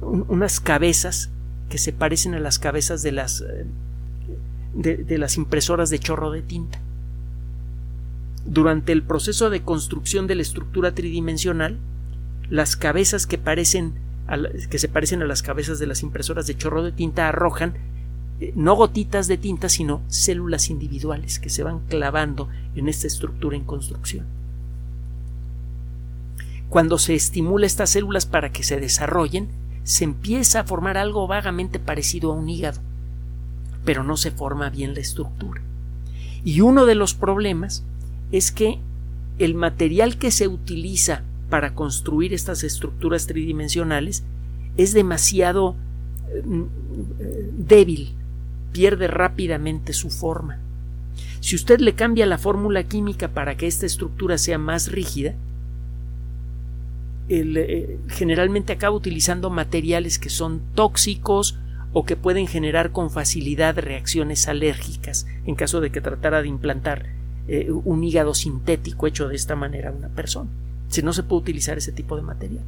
unas 0.00 0.60
cabezas 0.60 1.30
que 1.68 1.78
se 1.78 1.92
parecen 1.92 2.34
a 2.34 2.40
las 2.40 2.58
cabezas 2.58 3.02
de 3.02 3.12
las 3.12 3.40
eh, 3.40 3.64
de, 4.74 5.18
las 5.18 5.36
impresoras 5.36 5.88
de 5.90 5.98
chorro 5.98 6.30
de 6.30 6.42
tinta. 6.42 6.80
Durante 8.46 8.92
el 8.92 9.02
proceso 9.02 9.50
de 9.50 9.62
construcción 9.62 10.26
de 10.26 10.34
la 10.34 10.42
estructura 10.42 10.94
tridimensional, 10.94 11.78
las 12.50 12.76
cabezas 12.76 13.26
que 13.26 13.38
parecen 13.38 13.94
que 14.70 14.78
se 14.78 14.88
parecen 14.88 15.20
a 15.20 15.26
las 15.26 15.42
cabezas 15.42 15.78
de 15.78 15.86
las 15.86 16.02
impresoras 16.02 16.46
de 16.46 16.56
chorro 16.56 16.82
de 16.82 16.92
tinta 16.92 17.28
arrojan 17.28 17.74
eh, 18.40 18.52
no 18.56 18.74
gotitas 18.74 19.28
de 19.28 19.36
tinta, 19.36 19.68
sino 19.68 20.02
células 20.08 20.70
individuales 20.70 21.38
que 21.38 21.50
se 21.50 21.62
van 21.62 21.80
clavando 21.88 22.48
en 22.74 22.88
esta 22.88 23.06
estructura 23.06 23.56
en 23.56 23.64
construcción. 23.64 24.26
Cuando 26.68 26.98
se 26.98 27.14
estimula 27.14 27.66
estas 27.66 27.90
células 27.90 28.26
para 28.26 28.50
que 28.50 28.62
se 28.62 28.80
desarrollen, 28.80 29.48
se 29.84 30.04
empieza 30.04 30.60
a 30.60 30.64
formar 30.64 30.96
algo 30.96 31.26
vagamente 31.26 31.78
parecido 31.78 32.32
a 32.32 32.34
un 32.34 32.48
hígado, 32.48 32.80
pero 33.84 34.02
no 34.02 34.16
se 34.16 34.30
forma 34.30 34.70
bien 34.70 34.94
la 34.94 35.00
estructura. 35.00 35.60
Y 36.42 36.62
uno 36.62 36.86
de 36.86 36.94
los 36.94 37.14
problemas 37.14 37.84
es 38.34 38.50
que 38.50 38.80
el 39.38 39.54
material 39.54 40.18
que 40.18 40.32
se 40.32 40.48
utiliza 40.48 41.22
para 41.50 41.72
construir 41.72 42.34
estas 42.34 42.64
estructuras 42.64 43.28
tridimensionales 43.28 44.24
es 44.76 44.92
demasiado 44.92 45.76
mm, 46.44 46.62
débil, 47.56 48.12
pierde 48.72 49.06
rápidamente 49.06 49.92
su 49.92 50.10
forma. 50.10 50.58
Si 51.38 51.54
usted 51.54 51.78
le 51.78 51.94
cambia 51.94 52.26
la 52.26 52.38
fórmula 52.38 52.82
química 52.82 53.28
para 53.28 53.56
que 53.56 53.68
esta 53.68 53.86
estructura 53.86 54.36
sea 54.36 54.58
más 54.58 54.90
rígida, 54.90 55.34
eh, 57.28 58.00
generalmente 58.08 58.72
acaba 58.72 58.96
utilizando 58.96 59.48
materiales 59.48 60.18
que 60.18 60.28
son 60.28 60.60
tóxicos 60.74 61.56
o 61.92 62.04
que 62.04 62.16
pueden 62.16 62.48
generar 62.48 62.90
con 62.90 63.12
facilidad 63.12 63.78
reacciones 63.78 64.48
alérgicas 64.48 65.24
en 65.46 65.54
caso 65.54 65.80
de 65.80 65.90
que 65.90 66.00
tratara 66.00 66.42
de 66.42 66.48
implantar 66.48 67.06
eh, 67.48 67.70
un 67.70 68.04
hígado 68.04 68.34
sintético 68.34 69.06
hecho 69.06 69.28
de 69.28 69.36
esta 69.36 69.56
manera 69.56 69.90
a 69.90 69.92
una 69.92 70.08
persona. 70.08 70.48
Si 70.88 71.02
no 71.02 71.12
se 71.12 71.22
puede 71.22 71.42
utilizar 71.42 71.78
ese 71.78 71.92
tipo 71.92 72.16
de 72.16 72.22
material. 72.22 72.64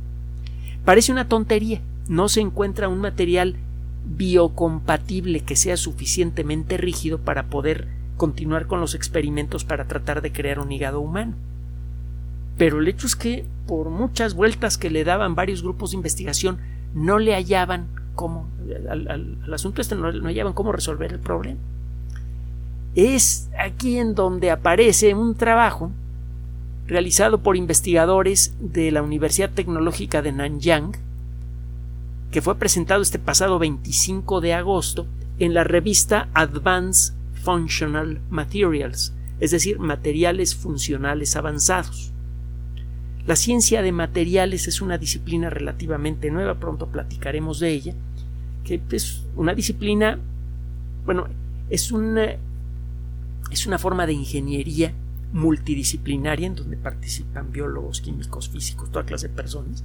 Parece 0.84 1.12
una 1.12 1.28
tontería. 1.28 1.80
No 2.08 2.28
se 2.28 2.40
encuentra 2.40 2.88
un 2.88 3.00
material 3.00 3.56
biocompatible 4.04 5.40
que 5.40 5.56
sea 5.56 5.76
suficientemente 5.76 6.76
rígido 6.76 7.18
para 7.18 7.46
poder 7.46 7.88
continuar 8.16 8.66
con 8.66 8.80
los 8.80 8.94
experimentos 8.94 9.64
para 9.64 9.86
tratar 9.86 10.22
de 10.22 10.32
crear 10.32 10.58
un 10.60 10.72
hígado 10.72 11.00
humano. 11.00 11.34
Pero 12.56 12.80
el 12.80 12.88
hecho 12.88 13.06
es 13.06 13.16
que 13.16 13.44
por 13.66 13.90
muchas 13.90 14.34
vueltas 14.34 14.78
que 14.78 14.90
le 14.90 15.04
daban 15.04 15.34
varios 15.34 15.62
grupos 15.62 15.90
de 15.90 15.96
investigación, 15.96 16.58
no 16.94 17.18
le 17.18 17.34
hallaban 17.34 17.88
cómo, 18.14 18.48
al, 18.88 19.52
asunto 19.52 19.82
este 19.82 19.94
no, 19.94 20.10
no 20.12 20.28
hallaban 20.28 20.54
cómo 20.54 20.72
resolver 20.72 21.12
el 21.12 21.18
problema. 21.18 21.58
Es 22.96 23.50
aquí 23.58 23.98
en 23.98 24.14
donde 24.14 24.50
aparece 24.50 25.12
un 25.12 25.34
trabajo 25.34 25.92
realizado 26.86 27.42
por 27.42 27.54
investigadores 27.54 28.54
de 28.58 28.90
la 28.90 29.02
Universidad 29.02 29.50
Tecnológica 29.50 30.22
de 30.22 30.32
Nanyang, 30.32 30.92
que 32.30 32.40
fue 32.40 32.56
presentado 32.56 33.02
este 33.02 33.18
pasado 33.18 33.58
25 33.58 34.40
de 34.40 34.54
agosto 34.54 35.06
en 35.38 35.52
la 35.52 35.62
revista 35.62 36.30
Advanced 36.32 37.12
Functional 37.42 38.18
Materials, 38.30 39.12
es 39.40 39.50
decir, 39.50 39.78
materiales 39.78 40.54
funcionales 40.54 41.36
avanzados. 41.36 42.12
La 43.26 43.36
ciencia 43.36 43.82
de 43.82 43.92
materiales 43.92 44.68
es 44.68 44.80
una 44.80 44.96
disciplina 44.96 45.50
relativamente 45.50 46.30
nueva, 46.30 46.54
pronto 46.54 46.86
platicaremos 46.86 47.60
de 47.60 47.72
ella, 47.72 47.94
que 48.64 48.80
es 48.90 49.22
una 49.36 49.54
disciplina, 49.54 50.18
bueno, 51.04 51.26
es 51.68 51.92
una, 51.92 52.36
es 53.54 53.66
una 53.66 53.78
forma 53.78 54.06
de 54.06 54.12
ingeniería 54.12 54.92
multidisciplinaria 55.32 56.46
en 56.46 56.54
donde 56.54 56.76
participan 56.76 57.52
biólogos, 57.52 58.00
químicos, 58.00 58.48
físicos, 58.48 58.90
toda 58.90 59.04
clase 59.04 59.28
de 59.28 59.34
personas, 59.34 59.84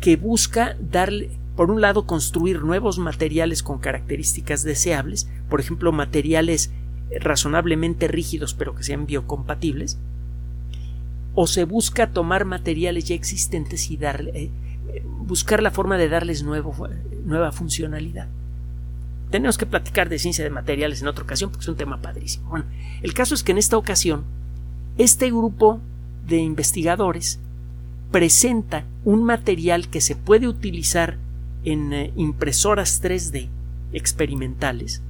que 0.00 0.16
busca 0.16 0.76
darle, 0.80 1.30
por 1.56 1.70
un 1.70 1.80
lado, 1.80 2.06
construir 2.06 2.62
nuevos 2.62 2.98
materiales 2.98 3.62
con 3.62 3.78
características 3.78 4.62
deseables, 4.62 5.28
por 5.48 5.60
ejemplo, 5.60 5.92
materiales 5.92 6.70
razonablemente 7.20 8.06
rígidos 8.06 8.54
pero 8.54 8.74
que 8.74 8.84
sean 8.84 9.06
biocompatibles, 9.06 9.98
o 11.34 11.46
se 11.46 11.64
busca 11.64 12.10
tomar 12.10 12.44
materiales 12.44 13.04
ya 13.04 13.14
existentes 13.14 13.90
y 13.90 13.98
eh, 14.02 14.50
buscar 15.04 15.62
la 15.62 15.70
forma 15.70 15.96
de 15.96 16.08
darles 16.08 16.42
nuevo, 16.42 16.88
nueva 17.24 17.52
funcionalidad. 17.52 18.28
Tenemos 19.30 19.58
que 19.58 19.66
platicar 19.66 20.08
de 20.08 20.18
ciencia 20.18 20.44
de 20.44 20.50
materiales 20.50 21.02
en 21.02 21.08
otra 21.08 21.24
ocasión 21.24 21.50
porque 21.50 21.62
es 21.62 21.68
un 21.68 21.76
tema 21.76 22.00
padrísimo. 22.00 22.48
Bueno, 22.50 22.66
el 23.02 23.14
caso 23.14 23.34
es 23.34 23.42
que 23.42 23.52
en 23.52 23.58
esta 23.58 23.76
ocasión 23.76 24.24
este 24.98 25.28
grupo 25.28 25.80
de 26.26 26.38
investigadores 26.38 27.38
presenta 28.10 28.84
un 29.04 29.24
material 29.24 29.88
que 29.88 30.00
se 30.00 30.16
puede 30.16 30.48
utilizar 30.48 31.16
en 31.64 31.92
eh, 31.92 32.12
impresoras 32.16 33.02
3D 33.02 33.48
experimentales 33.92 35.02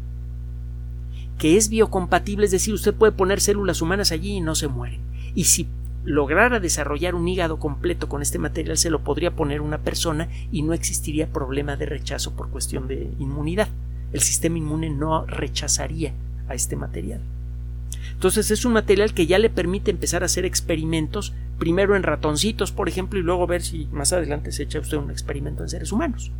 que 1.40 1.56
es 1.56 1.70
biocompatible, 1.70 2.44
es 2.44 2.50
decir, 2.50 2.74
usted 2.74 2.92
puede 2.92 3.12
poner 3.12 3.40
células 3.40 3.80
humanas 3.80 4.12
allí 4.12 4.32
y 4.36 4.40
no 4.42 4.54
se 4.54 4.68
mueren. 4.68 5.00
Y 5.34 5.44
si 5.44 5.66
lograra 6.04 6.60
desarrollar 6.60 7.14
un 7.14 7.26
hígado 7.26 7.58
completo 7.58 8.10
con 8.10 8.20
este 8.20 8.38
material 8.38 8.76
se 8.76 8.90
lo 8.90 9.00
podría 9.00 9.30
poner 9.30 9.62
una 9.62 9.78
persona 9.78 10.28
y 10.52 10.62
no 10.62 10.74
existiría 10.74 11.32
problema 11.32 11.76
de 11.76 11.86
rechazo 11.86 12.32
por 12.32 12.50
cuestión 12.50 12.88
de 12.88 13.10
inmunidad. 13.18 13.68
El 14.12 14.20
sistema 14.20 14.58
inmune 14.58 14.90
no 14.90 15.24
rechazaría 15.26 16.12
a 16.48 16.54
este 16.54 16.76
material. 16.76 17.20
Entonces 18.12 18.50
es 18.50 18.64
un 18.64 18.72
material 18.72 19.14
que 19.14 19.26
ya 19.26 19.38
le 19.38 19.50
permite 19.50 19.90
empezar 19.90 20.22
a 20.22 20.26
hacer 20.26 20.44
experimentos, 20.44 21.32
primero 21.58 21.96
en 21.96 22.02
ratoncitos, 22.02 22.72
por 22.72 22.88
ejemplo, 22.88 23.18
y 23.18 23.22
luego 23.22 23.46
ver 23.46 23.62
si 23.62 23.86
más 23.92 24.12
adelante 24.12 24.52
se 24.52 24.64
echa 24.64 24.80
usted 24.80 24.98
un 24.98 25.10
experimento 25.10 25.62
en 25.62 25.68
seres 25.68 25.92
humanos. 25.92 26.30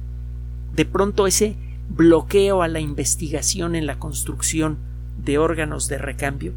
De 0.74 0.84
pronto 0.84 1.26
ese 1.26 1.56
bloqueo 1.88 2.62
a 2.62 2.68
la 2.68 2.80
investigación 2.80 3.74
en 3.74 3.86
la 3.86 3.98
construcción 3.98 4.78
de 5.24 5.38
órganos 5.38 5.88
de 5.88 5.98
recambio 5.98 6.52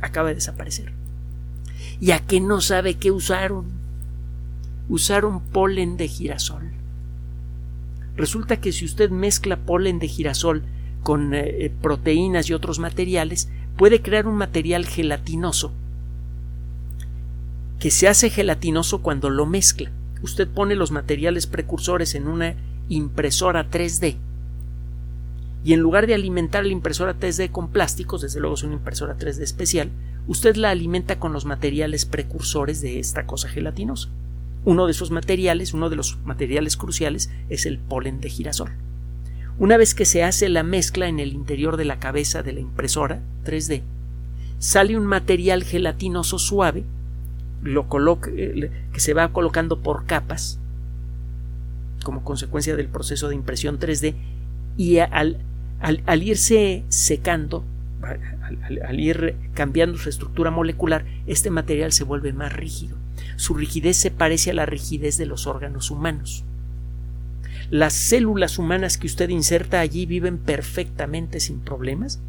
acaba 0.00 0.28
de 0.28 0.36
desaparecer. 0.36 0.92
¿Y 2.00 2.10
a 2.10 2.20
qué 2.20 2.40
no 2.40 2.60
sabe 2.60 2.94
qué 2.94 3.10
usaron? 3.10 3.66
Usaron 4.88 5.40
polen 5.40 5.96
de 5.96 6.08
girasol. 6.08 6.75
Resulta 8.16 8.58
que 8.58 8.72
si 8.72 8.84
usted 8.84 9.10
mezcla 9.10 9.56
polen 9.56 9.98
de 9.98 10.08
girasol 10.08 10.62
con 11.02 11.34
eh, 11.34 11.66
eh, 11.66 11.72
proteínas 11.82 12.48
y 12.48 12.54
otros 12.54 12.78
materiales, 12.78 13.48
puede 13.76 14.02
crear 14.02 14.26
un 14.26 14.36
material 14.36 14.86
gelatinoso 14.86 15.72
que 17.78 17.90
se 17.90 18.08
hace 18.08 18.30
gelatinoso 18.30 19.02
cuando 19.02 19.28
lo 19.28 19.44
mezcla. 19.44 19.90
Usted 20.22 20.48
pone 20.48 20.74
los 20.74 20.90
materiales 20.90 21.46
precursores 21.46 22.14
en 22.14 22.26
una 22.26 22.54
impresora 22.88 23.70
3D 23.70 24.16
y 25.66 25.72
en 25.72 25.80
lugar 25.80 26.06
de 26.06 26.14
alimentar 26.14 26.64
la 26.64 26.72
impresora 26.72 27.18
3D 27.18 27.50
con 27.50 27.68
plásticos, 27.68 28.22
desde 28.22 28.38
luego 28.38 28.54
es 28.54 28.62
una 28.62 28.74
impresora 28.74 29.18
3D 29.18 29.42
especial, 29.42 29.90
usted 30.28 30.54
la 30.54 30.70
alimenta 30.70 31.18
con 31.18 31.32
los 31.32 31.44
materiales 31.44 32.04
precursores 32.06 32.80
de 32.80 33.00
esta 33.00 33.26
cosa 33.26 33.48
gelatinosa. 33.48 34.08
Uno 34.66 34.84
de 34.84 34.92
esos 34.92 35.10
materiales, 35.10 35.72
uno 35.72 35.88
de 35.88 35.96
los 35.96 36.18
materiales 36.26 36.76
cruciales, 36.76 37.30
es 37.48 37.64
el 37.64 37.78
polen 37.78 38.20
de 38.20 38.28
girasol. 38.28 38.72
Una 39.58 39.78
vez 39.78 39.94
que 39.94 40.04
se 40.04 40.22
hace 40.22 40.50
la 40.50 40.62
mezcla 40.62 41.08
en 41.08 41.18
el 41.18 41.32
interior 41.32 41.78
de 41.78 41.86
la 41.86 41.98
cabeza 41.98 42.42
de 42.42 42.52
la 42.52 42.60
impresora 42.60 43.22
3D, 43.46 43.80
sale 44.58 44.98
un 44.98 45.06
material 45.06 45.64
gelatinoso 45.64 46.38
suave 46.38 46.84
lo 47.62 47.86
eh, 48.36 48.70
que 48.92 49.00
se 49.00 49.14
va 49.14 49.32
colocando 49.32 49.80
por 49.80 50.04
capas 50.04 50.58
como 52.04 52.22
consecuencia 52.22 52.76
del 52.76 52.88
proceso 52.88 53.28
de 53.28 53.34
impresión 53.34 53.78
3D 53.80 54.14
y 54.76 54.98
al, 54.98 55.38
al, 55.80 56.22
irse 56.22 56.84
secando, 56.88 57.64
al, 58.02 59.00
ir 59.00 59.36
cambiando 59.54 59.98
su 59.98 60.08
estructura 60.08 60.50
molecular, 60.50 61.04
este 61.26 61.50
material 61.50 61.92
se 61.92 62.04
vuelve 62.04 62.32
más 62.32 62.52
rígido. 62.52 62.96
Su 63.36 63.54
rigidez 63.54 63.96
se 63.96 64.10
parece 64.10 64.50
a 64.50 64.54
la 64.54 64.66
rigidez 64.66 65.18
de 65.18 65.26
los 65.26 65.46
órganos 65.46 65.90
humanos. 65.90 66.44
Las 67.70 67.94
células 67.94 68.58
humanas 68.58 68.96
que 68.96 69.06
usted 69.06 69.28
inserta 69.28 69.80
allí 69.80 70.06
viven 70.06 70.38
perfectamente 70.38 71.40
sin 71.40 71.60
problemas 71.60 72.20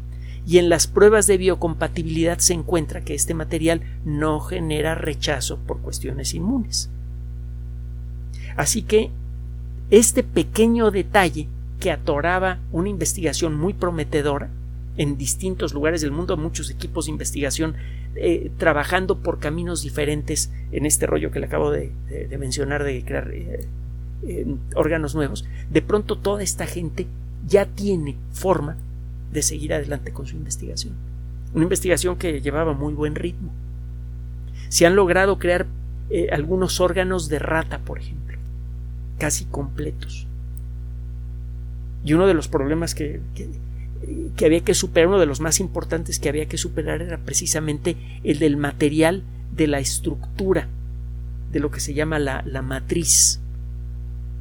y 0.46 0.58
en 0.58 0.68
las 0.68 0.86
pruebas 0.86 1.26
de 1.26 1.36
biocompatibilidad 1.36 2.38
se 2.38 2.54
encuentra 2.54 3.02
que 3.02 3.14
este 3.14 3.34
material 3.34 3.82
no 4.04 4.40
genera 4.40 4.94
rechazo 4.94 5.58
por 5.58 5.80
cuestiones 5.80 6.34
inmunes. 6.34 6.90
Así 8.56 8.82
que 8.82 9.10
este 9.90 10.22
pequeño 10.22 10.90
detalle 10.90 11.48
que 11.78 11.92
atoraba 11.92 12.58
una 12.72 12.88
investigación 12.88 13.56
muy 13.56 13.74
prometedora 13.74 14.50
en 14.98 15.16
distintos 15.16 15.72
lugares 15.72 16.02
del 16.02 16.10
mundo, 16.10 16.36
muchos 16.36 16.70
equipos 16.70 17.06
de 17.06 17.12
investigación 17.12 17.74
eh, 18.16 18.50
trabajando 18.58 19.18
por 19.18 19.38
caminos 19.38 19.82
diferentes 19.82 20.52
en 20.72 20.84
este 20.84 21.06
rollo 21.06 21.30
que 21.30 21.38
le 21.38 21.46
acabo 21.46 21.70
de, 21.70 21.92
mencionar 22.38 22.82
de 22.82 23.04
crear 23.04 23.30
eh, 23.32 23.66
órganos 24.74 25.14
nuevos, 25.14 25.46
de 25.70 25.82
pronto 25.82 26.18
toda 26.18 26.42
esta 26.42 26.66
gente 26.66 27.06
ya 27.46 27.64
tiene 27.66 28.16
forma 28.32 28.76
de 29.32 29.42
seguir 29.42 29.72
adelante 29.72 30.12
con 30.12 30.26
su 30.26 30.36
investigación. 30.36 30.94
Una 31.54 31.62
investigación 31.64 32.16
que 32.16 32.40
llevaba 32.40 32.72
muy 32.72 32.92
buen 32.92 33.14
ritmo. 33.14 33.52
Se 34.68 34.84
han 34.84 34.96
logrado 34.96 35.38
crear 35.38 35.66
eh, 36.10 36.28
algunos 36.32 36.80
órganos 36.80 37.28
de 37.28 37.38
rata, 37.38 37.78
por 37.78 37.98
ejemplo, 37.98 38.36
casi 39.18 39.44
completos. 39.44 40.26
Y 42.04 42.14
uno 42.14 42.26
de 42.26 42.34
los 42.34 42.48
problemas 42.48 42.94
que, 42.94 43.20
que, 43.34 43.48
había 44.44 44.60
que 44.60 44.74
superar, 44.74 45.08
uno 45.08 45.18
de 45.18 45.26
los 45.26 45.40
más 45.40 45.60
importantes 45.60 46.18
que 46.18 46.28
había 46.28 46.46
que 46.46 46.58
superar 46.58 47.02
era 47.02 47.18
precisamente 47.18 47.96
el 48.24 48.38
del 48.38 48.56
material 48.56 49.22
de 49.54 49.66
la 49.66 49.78
estructura 49.80 50.68
de 51.52 51.60
lo 51.60 51.70
que 51.70 51.80
se 51.80 51.94
llama 51.94 52.18
la, 52.18 52.42
la 52.46 52.62
matriz 52.62 53.40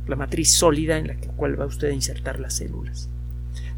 la 0.08 0.16
matriz 0.16 0.54
sólida 0.54 0.98
en 0.98 1.08
la 1.08 1.16
cual 1.36 1.60
va 1.60 1.66
usted 1.66 1.90
a 1.90 1.94
insertar 1.94 2.40
las 2.40 2.56
células. 2.56 3.10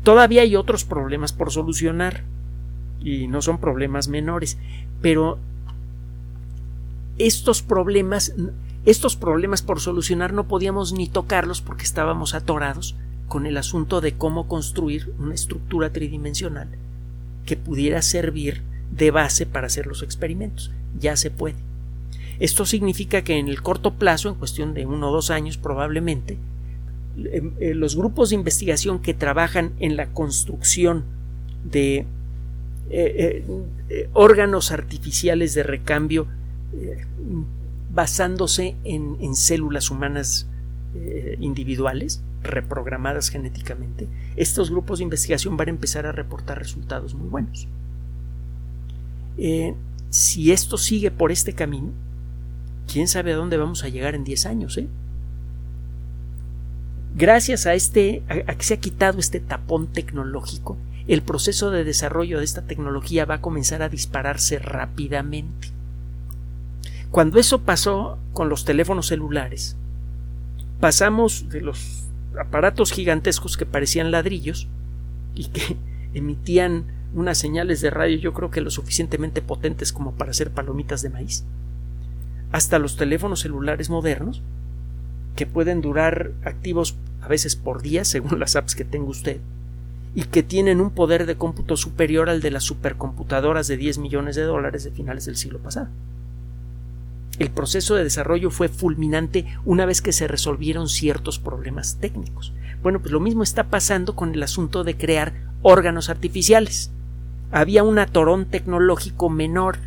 Todavía 0.03 0.43
hay 0.43 0.55
otros 0.55 0.85
problemas 0.85 1.33
por 1.33 1.51
solucionar 1.51 2.23
y 3.01 3.27
no 3.27 3.41
son 3.41 3.59
problemas 3.59 4.07
menores, 4.07 4.57
pero 5.01 5.39
estos 7.17 7.61
problemas 7.61 8.33
estos 8.85 9.15
problemas 9.15 9.61
por 9.61 9.81
solucionar 9.81 10.31
no 10.31 10.47
podíamos 10.47 10.93
ni 10.93 11.07
tocarlos 11.07 11.61
porque 11.61 11.83
estábamos 11.83 12.33
atorados 12.33 12.95
con 13.29 13.45
el 13.45 13.55
asunto 13.55 14.01
de 14.01 14.13
cómo 14.13 14.47
construir 14.47 15.13
una 15.19 15.35
estructura 15.35 15.91
tridimensional 15.91 16.67
que 17.45 17.55
pudiera 17.55 18.01
servir 18.01 18.61
de 18.91 19.11
base 19.11 19.45
para 19.45 19.67
hacer 19.67 19.87
los 19.87 20.03
experimentos. 20.03 20.71
Ya 20.99 21.15
se 21.15 21.31
puede. 21.31 21.55
Esto 22.39 22.65
significa 22.65 23.23
que 23.23 23.37
en 23.37 23.47
el 23.47 23.61
corto 23.61 23.93
plazo, 23.93 24.29
en 24.29 24.35
cuestión 24.35 24.73
de 24.73 24.85
uno 24.85 25.09
o 25.09 25.13
dos 25.13 25.29
años 25.29 25.57
probablemente, 25.57 26.37
em, 27.17 27.53
eh, 27.59 27.73
los 27.75 27.95
grupos 27.95 28.29
de 28.29 28.35
investigación 28.35 28.99
que 28.99 29.13
trabajan 29.13 29.73
en 29.79 29.95
la 29.95 30.07
construcción 30.07 31.03
de 31.63 32.05
eh, 32.91 33.45
eh, 33.89 34.09
órganos 34.13 34.71
artificiales 34.71 35.53
de 35.53 35.63
recambio 35.63 36.27
basándose 37.93 38.75
en, 38.83 39.35
células 39.35 39.91
humanas 39.91 40.47
individuales 41.39 42.21
reprogramadas 42.43 43.29
genéticamente, 43.29 44.07
estos 44.35 44.69
grupos 44.71 44.99
de 44.99 45.03
investigación 45.03 45.57
van 45.57 45.67
a 45.67 45.71
empezar 45.71 46.05
a 46.05 46.11
reportar 46.11 46.57
resultados 46.57 47.13
muy 47.13 47.27
buenos. 47.27 47.67
si 50.09 50.51
esto 50.51 50.77
sigue 50.77 51.11
por 51.11 51.31
este 51.31 51.53
camino, 51.53 51.91
quién 52.91 53.07
sabe 53.07 53.33
a 53.33 53.35
dónde 53.35 53.57
vamos 53.57 53.83
a 53.83 53.89
llegar 53.89 54.15
en 54.15 54.23
10 54.23 54.45
años, 54.47 54.77
¿eh? 54.77 54.87
Gracias 57.15 57.65
a 57.65 57.73
este, 57.73 58.23
a, 58.27 58.55
que 58.55 58.63
se 58.63 58.75
ha 58.75 58.79
quitado 58.79 59.19
este 59.19 59.39
tapón 59.39 59.87
tecnológico, 59.87 60.77
el 61.07 61.21
proceso 61.23 61.71
de 61.71 61.83
desarrollo 61.83 62.37
de 62.37 62.45
esta 62.45 62.61
tecnología 62.63 63.25
va 63.25 63.35
a 63.35 63.41
comenzar 63.41 63.81
a 63.81 63.89
dispararse 63.89 64.59
rápidamente. 64.59 65.69
Cuando 67.09 67.39
eso 67.39 67.61
pasó 67.61 68.19
con 68.33 68.49
los 68.49 68.63
teléfonos 68.63 69.07
celulares, 69.07 69.75
pasamos 70.79 71.49
de 71.49 71.61
los 71.61 72.08
aparatos 72.37 72.91
gigantescos 72.91 73.57
que 73.57 73.65
parecían 73.65 74.11
ladrillos 74.11 74.67
y 75.35 75.45
que 75.45 75.77
emitían 76.13 76.85
unas 77.13 77.37
señales 77.37 77.81
de 77.81 77.89
radio 77.89 78.17
yo 78.17 78.33
creo 78.33 78.51
que 78.51 78.61
lo 78.61 78.69
suficientemente 78.69 79.41
potentes 79.41 79.91
como 79.91 80.13
para 80.13 80.31
hacer 80.31 80.51
palomitas 80.51 81.01
de 81.01 81.09
maíz, 81.09 81.43
hasta 82.51 82.79
los 82.79 82.97
teléfonos 82.97 83.41
celulares 83.41 83.89
modernos, 83.89 84.41
que 85.35 85.45
pueden 85.45 85.81
durar 85.81 86.31
activos 86.43 86.95
a 87.21 87.27
veces 87.27 87.55
por 87.55 87.81
día, 87.81 88.05
según 88.05 88.39
las 88.39 88.55
apps 88.55 88.75
que 88.75 88.85
tenga 88.85 89.09
usted, 89.09 89.39
y 90.15 90.23
que 90.23 90.43
tienen 90.43 90.81
un 90.81 90.89
poder 90.89 91.25
de 91.25 91.35
cómputo 91.35 91.77
superior 91.77 92.29
al 92.29 92.41
de 92.41 92.51
las 92.51 92.63
supercomputadoras 92.63 93.67
de 93.67 93.77
10 93.77 93.99
millones 93.99 94.35
de 94.35 94.43
dólares 94.43 94.83
de 94.83 94.91
finales 94.91 95.25
del 95.25 95.37
siglo 95.37 95.59
pasado. 95.59 95.87
El 97.39 97.49
proceso 97.49 97.95
de 97.95 98.03
desarrollo 98.03 98.51
fue 98.51 98.67
fulminante 98.67 99.45
una 99.65 99.85
vez 99.85 100.01
que 100.01 100.11
se 100.11 100.27
resolvieron 100.27 100.89
ciertos 100.89 101.39
problemas 101.39 101.97
técnicos. 101.99 102.53
Bueno, 102.83 102.99
pues 102.99 103.11
lo 103.11 103.19
mismo 103.19 103.43
está 103.43 103.65
pasando 103.65 104.15
con 104.15 104.33
el 104.33 104.43
asunto 104.43 104.83
de 104.83 104.97
crear 104.97 105.33
órganos 105.61 106.09
artificiales. 106.09 106.91
Había 107.51 107.83
un 107.83 107.97
atorón 107.97 108.45
tecnológico 108.45 109.29
menor 109.29 109.79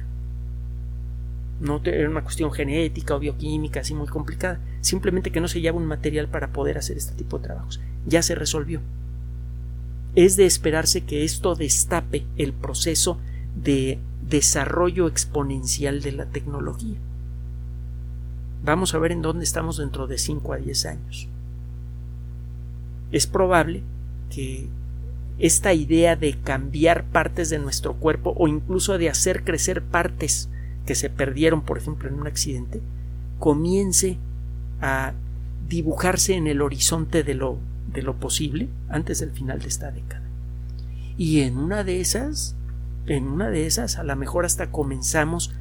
no 1.63 1.81
era 1.85 2.11
una 2.11 2.23
cuestión 2.23 2.53
genética 2.53 3.15
o 3.15 3.21
bioquímica 3.21 3.81
así 3.81 3.95
muy 3.95 4.09
complicada, 4.09 4.59
simplemente 4.81 5.31
que 5.31 5.41
no 5.41 5.47
se 5.47 5.61
lleva 5.61 5.79
un 5.79 5.87
material 5.87 6.27
para 6.29 6.49
poder 6.49 6.77
hacer 6.77 6.97
este 6.97 7.15
tipo 7.15 7.39
de 7.39 7.45
trabajos. 7.45 7.81
Ya 8.05 8.23
se 8.23 8.35
resolvió. 8.35 8.81
Es 10.17 10.37
de 10.37 10.45
esperarse 10.45 11.03
que 11.03 11.25
esto 11.25 11.55
destape 11.55 12.27
el 12.37 12.53
proceso 12.53 13.19
de 13.55 14.01
desarrollo 14.29 15.07
exponencial 15.07 16.03
de 16.03 16.13
la 16.13 16.27
tecnología. 16.27 16.99
Vamos 18.65 18.95
a 18.95 18.99
ver 18.99 19.13
en 19.13 19.23
dónde 19.23 19.45
estamos 19.45 19.79
dentro 19.79 20.07
de 20.07 20.19
5 20.19 20.53
a 20.53 20.57
10 20.57 20.87
años. 20.87 21.29
Es 23.11 23.27
probable 23.27 23.83
que 24.31 24.69
esta 25.39 25.75
idea 25.75 26.17
de 26.17 26.39
cambiar 26.39 27.05
partes 27.05 27.51
de 27.51 27.59
nuestro 27.59 27.95
cuerpo 27.95 28.35
o 28.37 28.49
incluso 28.49 28.99
de 28.99 29.11
hacer 29.11 29.45
crecer 29.45 29.83
partes 29.83 30.49
que 30.87 30.95
se 30.95 31.11
perdieron, 31.11 31.63
por 31.63 31.79
ejemplo, 31.79 32.09
en 32.09 32.15
un 32.15 32.27
accidente, 32.27 32.81
comience 33.39 34.19
a 34.81 35.13
dibujarse 35.69 36.35
en 36.35 36.47
el 36.47 36.63
horizonte 36.63 37.23
de 37.23 37.35
lo, 37.35 37.59
de 37.93 38.03
lo 38.03 38.15
posible 38.17 38.69
antes 38.89 39.21
del 39.21 39.31
final 39.31 39.61
de 39.61 39.69
esta 39.69 39.91
década. 39.91 40.23
Y 41.17 41.41
en 41.41 41.59
una 41.59 41.85
de 41.85 42.01
esas 42.01 42.57
en 43.07 43.27
una 43.27 43.51
de 43.51 43.67
esas 43.67 43.99
a 43.99 44.05
lo 44.05 44.15
mejor 44.17 44.45
hasta 44.45 44.71
comenzamos 44.71 45.53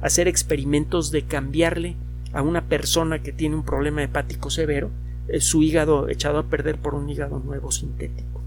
hacer 0.00 0.28
experimentos 0.28 1.10
de 1.10 1.22
cambiarle 1.22 1.96
a 2.32 2.42
una 2.42 2.66
persona 2.66 3.22
que 3.22 3.32
tiene 3.32 3.56
un 3.56 3.64
problema 3.64 4.02
hepático 4.02 4.50
severo 4.50 4.90
eh, 5.28 5.40
su 5.40 5.62
hígado 5.62 6.08
echado 6.08 6.38
a 6.38 6.44
perder 6.44 6.78
por 6.78 6.94
un 6.94 7.08
hígado 7.08 7.38
nuevo 7.38 7.70
sintético. 7.70 8.40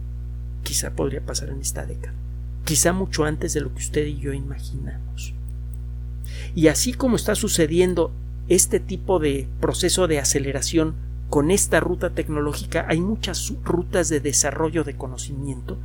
Quizá 0.63 0.91
podría 0.91 1.21
pasar 1.21 1.49
en 1.49 1.61
esta 1.61 1.85
década. 1.85 2.13
Quizá 2.65 2.93
mucho 2.93 3.25
antes 3.25 3.53
de 3.53 3.61
lo 3.61 3.73
que 3.73 3.81
usted 3.81 4.05
y 4.05 4.19
yo 4.19 4.33
imaginamos. 4.33 5.33
Y 6.55 6.67
así 6.67 6.93
como 6.93 7.15
está 7.15 7.35
sucediendo 7.35 8.11
este 8.49 8.79
tipo 8.79 9.19
de 9.19 9.47
proceso 9.59 10.07
de 10.07 10.19
aceleración 10.19 10.95
con 11.29 11.51
esta 11.51 11.79
ruta 11.79 12.11
tecnológica, 12.11 12.85
hay 12.87 13.01
muchas 13.01 13.53
rutas 13.63 14.09
de 14.09 14.19
desarrollo 14.19 14.83
de 14.83 14.95
conocimiento 14.95 15.77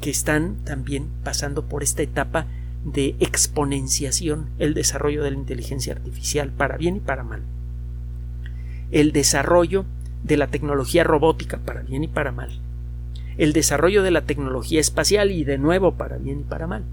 que 0.00 0.10
están 0.10 0.56
también 0.64 1.08
pasando 1.22 1.66
por 1.66 1.82
esta 1.82 2.02
etapa 2.02 2.46
de 2.84 3.14
exponenciación, 3.20 4.48
el 4.58 4.74
desarrollo 4.74 5.22
de 5.22 5.30
la 5.30 5.36
inteligencia 5.36 5.92
artificial, 5.92 6.50
para 6.50 6.76
bien 6.76 6.96
y 6.96 7.00
para 7.00 7.22
mal. 7.22 7.42
El 8.90 9.12
desarrollo 9.12 9.84
de 10.24 10.36
la 10.36 10.48
tecnología 10.48 11.04
robótica, 11.04 11.58
para 11.58 11.82
bien 11.82 12.04
y 12.04 12.08
para 12.08 12.32
mal. 12.32 12.60
El 13.38 13.52
desarrollo 13.52 14.02
de 14.02 14.10
la 14.10 14.22
tecnología 14.22 14.80
espacial 14.80 15.30
y 15.30 15.44
de 15.44 15.58
nuevo 15.58 15.94
para 15.94 16.18
bien 16.18 16.40
y 16.40 16.44
para 16.44 16.66
mal. 16.66 16.84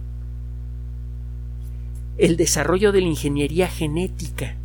El 2.17 2.37
desarrollo 2.37 2.91
de 2.91 3.01
la 3.01 3.07
ingeniería 3.07 3.67
genética. 3.67 4.55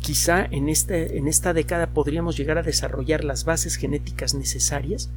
Quizá 0.00 0.46
en, 0.46 0.68
este, 0.68 1.18
en 1.18 1.28
esta 1.28 1.52
década 1.52 1.88
podríamos 1.88 2.36
llegar 2.36 2.56
a 2.56 2.62
desarrollar 2.62 3.24
las 3.24 3.44
bases 3.44 3.76
genéticas 3.76 4.34
necesarias 4.34 5.10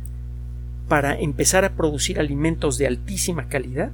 para 0.90 1.18
empezar 1.18 1.64
a 1.64 1.76
producir 1.76 2.20
alimentos 2.20 2.78
de 2.78 2.88
altísima 2.88 3.48
calidad 3.48 3.92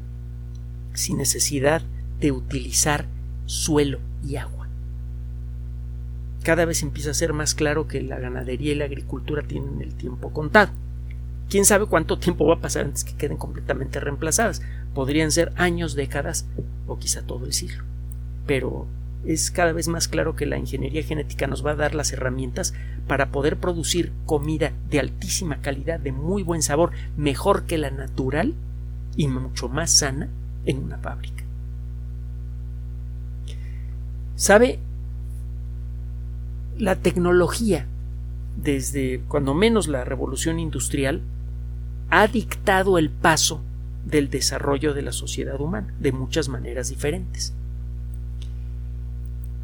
sin 0.99 1.17
necesidad 1.17 1.81
de 2.19 2.31
utilizar 2.31 3.05
suelo 3.45 3.99
y 4.25 4.35
agua. 4.35 4.67
Cada 6.43 6.65
vez 6.65 6.83
empieza 6.83 7.11
a 7.11 7.15
ser 7.15 7.33
más 7.33 7.55
claro 7.55 7.87
que 7.87 8.01
la 8.01 8.19
ganadería 8.19 8.73
y 8.73 8.75
la 8.75 8.85
agricultura 8.85 9.43
tienen 9.43 9.81
el 9.81 9.95
tiempo 9.95 10.31
contado. 10.31 10.71
Quién 11.49 11.65
sabe 11.65 11.85
cuánto 11.85 12.19
tiempo 12.19 12.45
va 12.45 12.55
a 12.55 12.61
pasar 12.61 12.85
antes 12.85 13.03
que 13.03 13.15
queden 13.15 13.37
completamente 13.37 13.99
reemplazadas. 13.99 14.61
Podrían 14.93 15.31
ser 15.31 15.51
años, 15.55 15.95
décadas 15.95 16.45
o 16.85 16.99
quizá 16.99 17.23
todo 17.23 17.45
el 17.45 17.53
siglo. 17.53 17.83
Pero 18.45 18.87
es 19.25 19.51
cada 19.51 19.73
vez 19.73 19.87
más 19.87 20.07
claro 20.07 20.35
que 20.35 20.45
la 20.45 20.57
ingeniería 20.57 21.03
genética 21.03 21.47
nos 21.47 21.65
va 21.65 21.71
a 21.71 21.75
dar 21.75 21.95
las 21.95 22.13
herramientas 22.13 22.73
para 23.07 23.31
poder 23.31 23.57
producir 23.57 24.11
comida 24.25 24.73
de 24.89 24.99
altísima 24.99 25.61
calidad, 25.61 25.99
de 25.99 26.11
muy 26.11 26.43
buen 26.43 26.61
sabor, 26.61 26.91
mejor 27.17 27.63
que 27.65 27.77
la 27.77 27.89
natural 27.89 28.53
y 29.15 29.27
mucho 29.27 29.67
más 29.67 29.91
sana 29.91 30.29
en 30.69 30.83
una 30.83 30.97
fábrica. 30.97 31.43
¿Sabe? 34.35 34.79
La 36.77 36.95
tecnología, 36.95 37.87
desde 38.55 39.21
cuando 39.27 39.53
menos 39.53 39.87
la 39.87 40.05
revolución 40.05 40.59
industrial, 40.59 41.21
ha 42.09 42.27
dictado 42.27 42.97
el 42.97 43.09
paso 43.09 43.61
del 44.05 44.29
desarrollo 44.29 44.93
de 44.93 45.01
la 45.01 45.11
sociedad 45.11 45.59
humana 45.59 45.93
de 45.99 46.11
muchas 46.11 46.49
maneras 46.49 46.89
diferentes. 46.89 47.53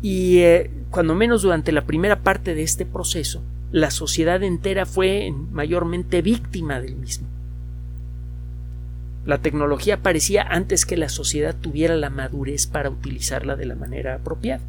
Y 0.01 0.39
eh, 0.39 0.71
cuando 0.89 1.15
menos 1.15 1.43
durante 1.43 1.71
la 1.71 1.85
primera 1.85 2.21
parte 2.21 2.53
de 2.53 2.63
este 2.63 2.85
proceso, 2.85 3.41
la 3.71 3.91
sociedad 3.91 4.41
entera 4.43 4.85
fue 4.85 5.33
mayormente 5.51 6.21
víctima 6.21 6.81
del 6.81 6.95
mismo. 6.95 7.27
La 9.25 9.39
tecnología 9.39 9.95
aparecía 9.95 10.43
antes 10.43 10.85
que 10.85 10.97
la 10.97 11.09
sociedad 11.09 11.55
tuviera 11.55 11.95
la 11.95 12.11
madurez 12.11 12.67
para 12.67 12.91
utilizarla 12.91 13.55
de 13.55 13.65
la 13.65 13.75
manera 13.75 14.15
apropiada. 14.15 14.61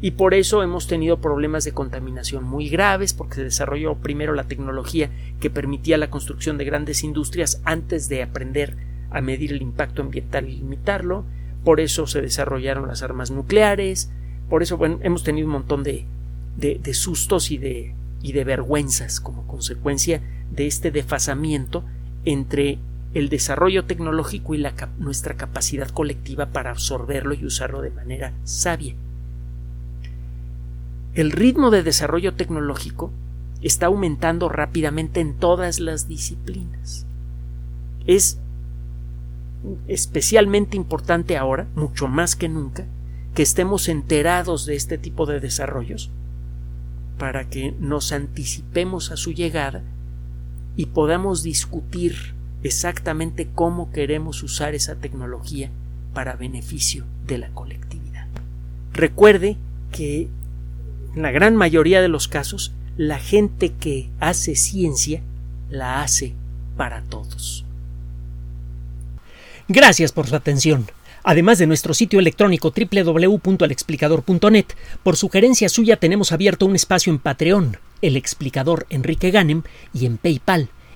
Y 0.00 0.12
por 0.12 0.34
eso 0.34 0.64
hemos 0.64 0.88
tenido 0.88 1.20
problemas 1.20 1.62
de 1.64 1.72
contaminación 1.72 2.42
muy 2.42 2.68
graves, 2.68 3.14
porque 3.14 3.36
se 3.36 3.44
desarrolló 3.44 3.94
primero 3.94 4.34
la 4.34 4.44
tecnología 4.44 5.10
que 5.38 5.48
permitía 5.50 5.96
la 5.96 6.10
construcción 6.10 6.58
de 6.58 6.64
grandes 6.64 7.04
industrias 7.04 7.62
antes 7.64 8.08
de 8.08 8.24
aprender 8.24 8.76
a 9.10 9.20
medir 9.20 9.52
el 9.52 9.62
impacto 9.62 10.02
ambiental 10.02 10.48
y 10.48 10.56
limitarlo. 10.56 11.24
Por 11.62 11.78
eso 11.78 12.08
se 12.08 12.20
desarrollaron 12.20 12.88
las 12.88 13.04
armas 13.04 13.30
nucleares, 13.30 14.10
por 14.50 14.64
eso 14.64 14.78
hemos 14.84 15.22
tenido 15.22 15.46
un 15.46 15.52
montón 15.52 15.84
de, 15.84 16.04
de, 16.56 16.94
sustos 16.94 17.52
y 17.52 17.58
de, 17.58 17.94
y 18.20 18.32
de 18.32 18.42
vergüenzas 18.42 19.20
como 19.20 19.46
consecuencia 19.46 20.20
de 20.50 20.66
este 20.66 20.90
desfasamiento 20.90 21.84
entre 22.24 22.78
el 23.14 23.28
desarrollo 23.28 23.84
tecnológico 23.84 24.54
y 24.54 24.64
nuestra 24.98 25.34
capacidad 25.36 25.88
colectiva 25.88 26.46
para 26.46 26.70
absorberlo 26.70 27.34
y 27.34 27.44
usarlo 27.44 27.82
de 27.82 27.90
manera 27.90 28.32
sabia. 28.44 28.94
El 31.14 31.30
ritmo 31.30 31.70
de 31.70 31.82
desarrollo 31.82 32.34
tecnológico 32.34 33.12
está 33.60 33.86
aumentando 33.86 34.48
rápidamente 34.48 35.20
en 35.20 35.34
todas 35.34 35.78
las 35.78 36.08
disciplinas. 36.08 37.06
Es 38.06 38.38
especialmente 39.88 40.76
importante 40.76 41.36
ahora, 41.36 41.66
mucho 41.74 42.08
más 42.08 42.34
que 42.34 42.48
nunca, 42.48 42.86
que 43.34 43.42
estemos 43.42 43.88
enterados 43.88 44.66
de 44.66 44.74
este 44.74 44.98
tipo 44.98 45.26
de 45.26 45.38
desarrollos 45.38 46.10
para 47.18 47.48
que 47.48 47.74
nos 47.78 48.10
anticipemos 48.10 49.10
a 49.12 49.16
su 49.16 49.32
llegada 49.32 49.82
y 50.76 50.86
podamos 50.86 51.42
discutir 51.42 52.34
exactamente 52.62 53.48
cómo 53.54 53.90
queremos 53.90 54.42
usar 54.42 54.74
esa 54.74 54.96
tecnología 54.96 55.70
para 56.14 56.36
beneficio 56.36 57.04
de 57.26 57.38
la 57.38 57.48
colectividad. 57.50 58.26
Recuerde 58.92 59.56
que 59.90 60.28
en 61.14 61.22
la 61.22 61.30
gran 61.30 61.56
mayoría 61.56 62.00
de 62.00 62.08
los 62.08 62.28
casos 62.28 62.72
la 62.96 63.18
gente 63.18 63.72
que 63.72 64.10
hace 64.20 64.54
ciencia 64.54 65.22
la 65.70 66.02
hace 66.02 66.34
para 66.76 67.02
todos. 67.02 67.64
Gracias 69.68 70.12
por 70.12 70.26
su 70.26 70.36
atención. 70.36 70.86
Además 71.24 71.58
de 71.58 71.66
nuestro 71.66 71.94
sitio 71.94 72.18
electrónico 72.18 72.72
www.alexplicador.net, 72.76 74.66
por 75.02 75.16
sugerencia 75.16 75.68
suya 75.68 75.96
tenemos 75.96 76.32
abierto 76.32 76.66
un 76.66 76.74
espacio 76.74 77.12
en 77.12 77.20
Patreon, 77.20 77.76
el 78.02 78.16
explicador 78.16 78.86
Enrique 78.90 79.30
Ganem, 79.30 79.62
y 79.94 80.06
en 80.06 80.18
PayPal, 80.18 80.68